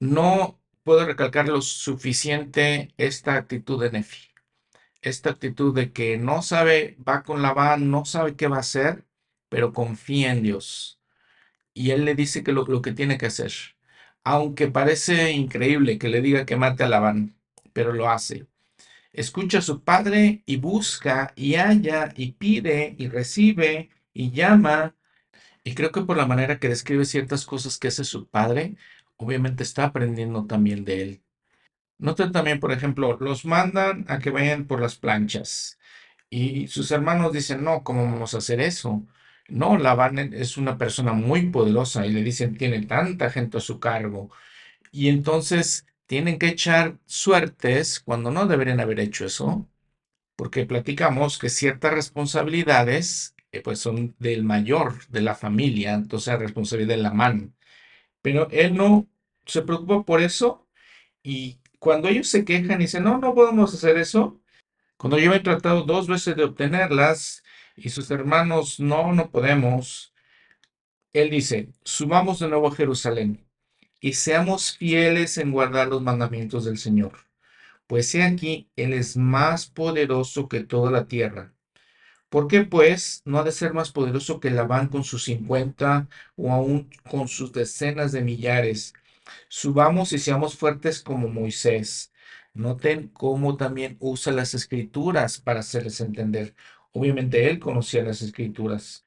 [0.00, 4.28] No puedo recalcar lo suficiente esta actitud de Nefi.
[5.00, 8.60] Esta actitud de que no sabe, va con la van, no sabe qué va a
[8.60, 9.04] hacer,
[9.48, 10.97] pero confía en Dios.
[11.78, 13.52] Y él le dice que lo, que tiene que hacer.
[14.24, 17.36] Aunque parece increíble que le diga que mate a Labán,
[17.72, 18.48] pero lo hace.
[19.12, 24.96] Escucha a su padre y busca y halla y pide y recibe y llama.
[25.64, 28.76] Y creo que por la manera que describe ciertas cosas que hace su padre,
[29.16, 31.22] obviamente está aprendiendo también de él.
[31.98, 35.78] Noten también, por ejemplo, los mandan a que vayan por las planchas
[36.30, 39.06] y sus hermanos dicen, no, ¿cómo vamos a hacer eso?
[39.48, 43.80] No, Labán es una persona muy poderosa y le dicen, tiene tanta gente a su
[43.80, 44.30] cargo.
[44.92, 49.68] Y entonces tienen que echar suertes cuando no deberían haber hecho eso,
[50.36, 56.96] porque platicamos que ciertas responsabilidades eh, pues son del mayor de la familia, entonces responsabilidad
[56.96, 57.54] de la man.
[58.22, 59.08] Pero él no
[59.46, 60.68] se preocupa por eso
[61.22, 64.40] y cuando ellos se quejan y dicen, no, no podemos hacer eso,
[64.98, 67.44] cuando yo he tratado dos veces de obtenerlas
[67.82, 70.12] y sus hermanos, no, no podemos,
[71.12, 73.46] él dice, subamos de nuevo a Jerusalén
[74.00, 77.12] y seamos fieles en guardar los mandamientos del Señor.
[77.86, 81.54] Pues he aquí, Él es más poderoso que toda la tierra.
[82.28, 86.52] ¿Por qué, pues, no ha de ser más poderoso que Labán con sus cincuenta o
[86.52, 88.92] aún con sus decenas de millares?
[89.48, 92.12] Subamos y seamos fuertes como Moisés.
[92.54, 96.54] Noten cómo también usa las escrituras para hacerles entender.
[96.92, 99.06] Obviamente él conocía las escrituras.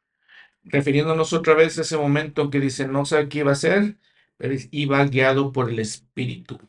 [0.63, 3.97] Refiriéndonos otra vez a ese momento que dice, no sabe qué iba a hacer,
[4.37, 6.59] pero iba guiado por el Espíritu.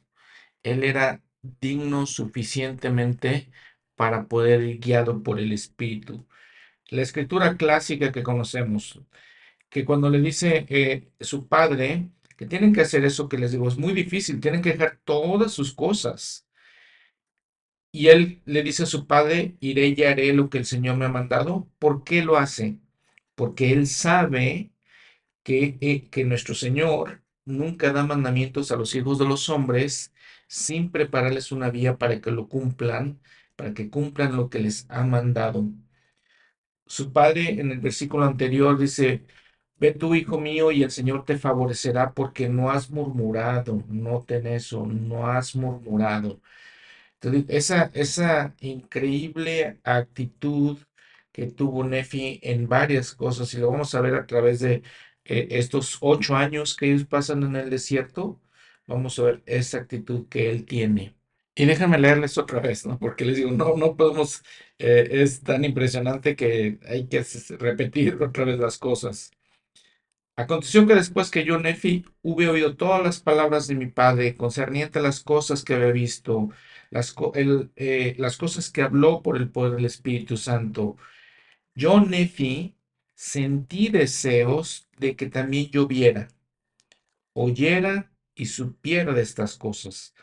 [0.62, 1.22] Él era
[1.60, 3.50] digno suficientemente
[3.96, 6.26] para poder ir guiado por el Espíritu.
[6.90, 9.00] La escritura clásica que conocemos,
[9.70, 13.68] que cuando le dice eh, su padre que tienen que hacer eso que les digo,
[13.68, 16.46] es muy difícil, tienen que dejar todas sus cosas.
[17.92, 21.04] Y él le dice a su padre, iré y haré lo que el Señor me
[21.06, 21.68] ha mandado.
[21.78, 22.78] ¿Por qué lo hace?
[23.36, 24.72] Porque él sabe
[25.44, 30.14] que, eh, que nuestro Señor nunca da mandamientos a los hijos de los hombres
[30.48, 33.20] sin prepararles una vía para que lo cumplan,
[33.56, 35.64] para que cumplan lo que les ha mandado.
[36.86, 39.24] Su padre en el versículo anterior dice,
[39.78, 44.46] Ve tú, hijo mío, y el Señor te favorecerá porque no has murmurado, no ten
[44.48, 46.40] eso, no has murmurado.
[47.48, 50.78] Esa, esa increíble actitud
[51.32, 54.82] que tuvo Nefi en varias cosas, y lo vamos a ver a través de
[55.24, 58.40] eh, estos ocho años que ellos pasan en el desierto,
[58.86, 61.16] vamos a ver esa actitud que él tiene.
[61.54, 62.98] Y déjenme leerles otra vez, ¿no?
[62.98, 64.42] Porque les digo, no, no podemos,
[64.78, 67.24] eh, es tan impresionante que hay que
[67.58, 69.30] repetir otra vez las cosas.
[70.36, 74.98] Aconteció que después que yo, Nefi, hube oído todas las palabras de mi padre concerniente
[74.98, 76.50] a las cosas que había visto,
[76.92, 80.96] las, eh, las cosas que habló por el poder del Espíritu Santo,
[81.74, 82.76] yo, Nefi,
[83.14, 86.28] sentí deseos de que también yo viera,
[87.32, 90.14] oyera y supiera de estas cosas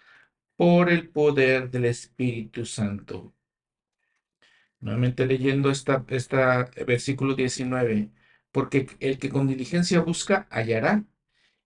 [0.55, 3.33] por el poder del Espíritu Santo.
[4.79, 8.11] Nuevamente leyendo esta, esta versículo 19,
[8.51, 11.03] porque el que con diligencia busca, hallará,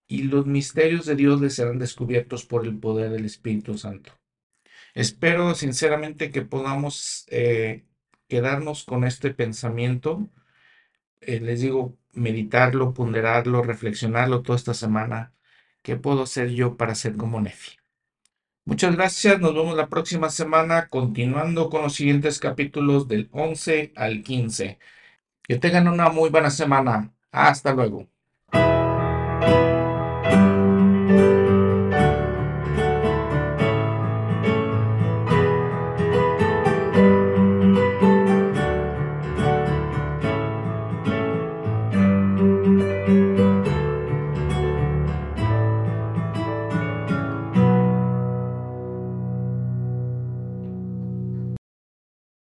[0.07, 4.13] y los misterios de Dios le serán descubiertos por el poder del Espíritu Santo.
[4.93, 7.83] Espero sinceramente que podamos eh,
[8.27, 10.29] quedarnos con este pensamiento.
[11.21, 15.33] Eh, les digo, meditarlo, ponderarlo, reflexionarlo toda esta semana.
[15.81, 17.77] ¿Qué puedo hacer yo para ser como Nefi?
[18.65, 24.23] Muchas gracias, nos vemos la próxima semana continuando con los siguientes capítulos del 11 al
[24.23, 24.79] 15.
[25.43, 27.13] Que tengan una muy buena semana.
[27.31, 28.07] Hasta luego.